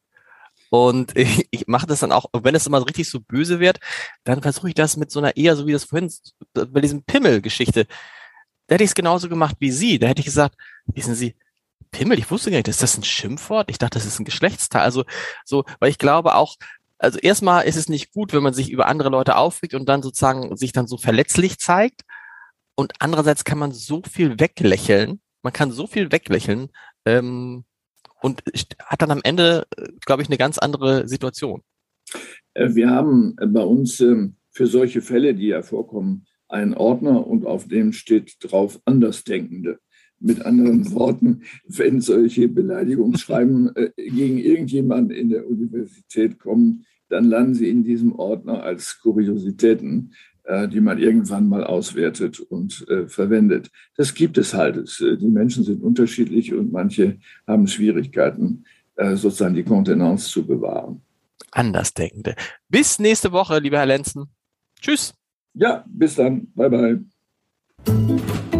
Und 0.70 1.12
ich, 1.16 1.48
ich 1.50 1.66
mache 1.66 1.86
das 1.86 2.00
dann 2.00 2.12
auch, 2.12 2.26
wenn 2.32 2.54
es 2.54 2.66
immer 2.66 2.84
richtig 2.86 3.08
so 3.08 3.20
böse 3.20 3.60
wird, 3.60 3.80
dann 4.24 4.42
versuche 4.42 4.68
ich 4.68 4.74
das 4.74 4.96
mit 4.96 5.10
so 5.10 5.20
einer 5.20 5.36
eher, 5.36 5.56
so 5.56 5.66
wie 5.66 5.72
das 5.72 5.84
vorhin, 5.84 6.12
bei 6.52 6.80
diesem 6.80 7.02
Pimmel-Geschichte, 7.02 7.86
da 8.66 8.74
hätte 8.74 8.84
ich 8.84 8.90
es 8.90 8.94
genauso 8.94 9.28
gemacht 9.28 9.56
wie 9.58 9.72
Sie. 9.72 9.98
Da 9.98 10.06
hätte 10.06 10.20
ich 10.20 10.26
gesagt, 10.26 10.54
wissen 10.86 11.16
Sie, 11.16 11.34
Pimmel, 11.90 12.20
ich 12.20 12.30
wusste 12.30 12.52
gar 12.52 12.58
nicht, 12.58 12.68
ist 12.68 12.82
das 12.82 12.96
ein 12.96 13.02
Schimpfwort? 13.02 13.68
Ich 13.68 13.78
dachte, 13.78 13.98
das 13.98 14.06
ist 14.06 14.20
ein 14.20 14.24
Geschlechtsteil. 14.24 14.82
Also 14.82 15.04
so, 15.44 15.64
weil 15.80 15.90
ich 15.90 15.98
glaube 15.98 16.36
auch, 16.36 16.54
also 17.00 17.18
erstmal 17.18 17.66
ist 17.66 17.76
es 17.76 17.88
nicht 17.88 18.12
gut, 18.12 18.34
wenn 18.34 18.42
man 18.42 18.52
sich 18.52 18.70
über 18.70 18.86
andere 18.86 19.08
Leute 19.08 19.36
aufregt 19.36 19.74
und 19.74 19.88
dann 19.88 20.02
sozusagen 20.02 20.54
sich 20.56 20.72
dann 20.72 20.86
so 20.86 20.98
verletzlich 20.98 21.58
zeigt. 21.58 22.02
Und 22.74 22.92
andererseits 22.98 23.44
kann 23.44 23.58
man 23.58 23.72
so 23.72 24.02
viel 24.02 24.38
weglächeln. 24.38 25.20
Man 25.42 25.52
kann 25.54 25.72
so 25.72 25.86
viel 25.86 26.12
weglächeln 26.12 26.68
ähm, 27.06 27.64
und 28.20 28.42
hat 28.84 29.00
dann 29.00 29.10
am 29.10 29.22
Ende, 29.24 29.66
glaube 30.04 30.22
ich, 30.22 30.28
eine 30.28 30.36
ganz 30.36 30.58
andere 30.58 31.08
Situation. 31.08 31.62
Äh, 32.52 32.74
wir 32.74 32.90
haben 32.90 33.34
bei 33.36 33.62
uns 33.62 34.00
ähm, 34.00 34.36
für 34.50 34.66
solche 34.66 35.00
Fälle, 35.00 35.34
die 35.34 35.48
ja 35.48 35.62
vorkommen, 35.62 36.26
einen 36.48 36.74
Ordner 36.74 37.26
und 37.26 37.46
auf 37.46 37.66
dem 37.66 37.94
steht 37.94 38.36
drauf 38.40 38.78
Andersdenkende. 38.84 39.78
Mit 40.20 40.44
anderen 40.44 40.92
Worten, 40.92 41.42
wenn 41.66 42.00
solche 42.00 42.48
Beleidigungsschreiben 42.48 43.74
äh, 43.76 43.90
gegen 43.96 44.38
irgendjemanden 44.38 45.16
in 45.16 45.30
der 45.30 45.48
Universität 45.48 46.38
kommen, 46.38 46.84
dann 47.08 47.24
landen 47.24 47.54
sie 47.54 47.68
in 47.68 47.84
diesem 47.84 48.14
Ordner 48.14 48.62
als 48.62 49.00
Kuriositäten, 49.00 50.14
äh, 50.44 50.68
die 50.68 50.80
man 50.80 50.98
irgendwann 50.98 51.48
mal 51.48 51.64
auswertet 51.64 52.40
und 52.40 52.86
äh, 52.88 53.08
verwendet. 53.08 53.70
Das 53.96 54.14
gibt 54.14 54.38
es 54.38 54.54
halt. 54.54 54.76
Es, 54.76 55.00
äh, 55.00 55.16
die 55.16 55.28
Menschen 55.28 55.64
sind 55.64 55.82
unterschiedlich 55.82 56.54
und 56.54 56.72
manche 56.72 57.18
haben 57.46 57.66
Schwierigkeiten, 57.66 58.64
äh, 58.96 59.16
sozusagen 59.16 59.54
die 59.54 59.64
Kontenance 59.64 60.28
zu 60.28 60.46
bewahren. 60.46 61.02
Andersdenkende. 61.50 62.36
Bis 62.68 62.98
nächste 62.98 63.32
Woche, 63.32 63.58
lieber 63.58 63.78
Herr 63.78 63.86
Lenzen. 63.86 64.28
Tschüss. 64.80 65.14
Ja, 65.54 65.84
bis 65.88 66.14
dann. 66.14 66.46
Bye, 66.54 66.70
bye. 67.86 68.59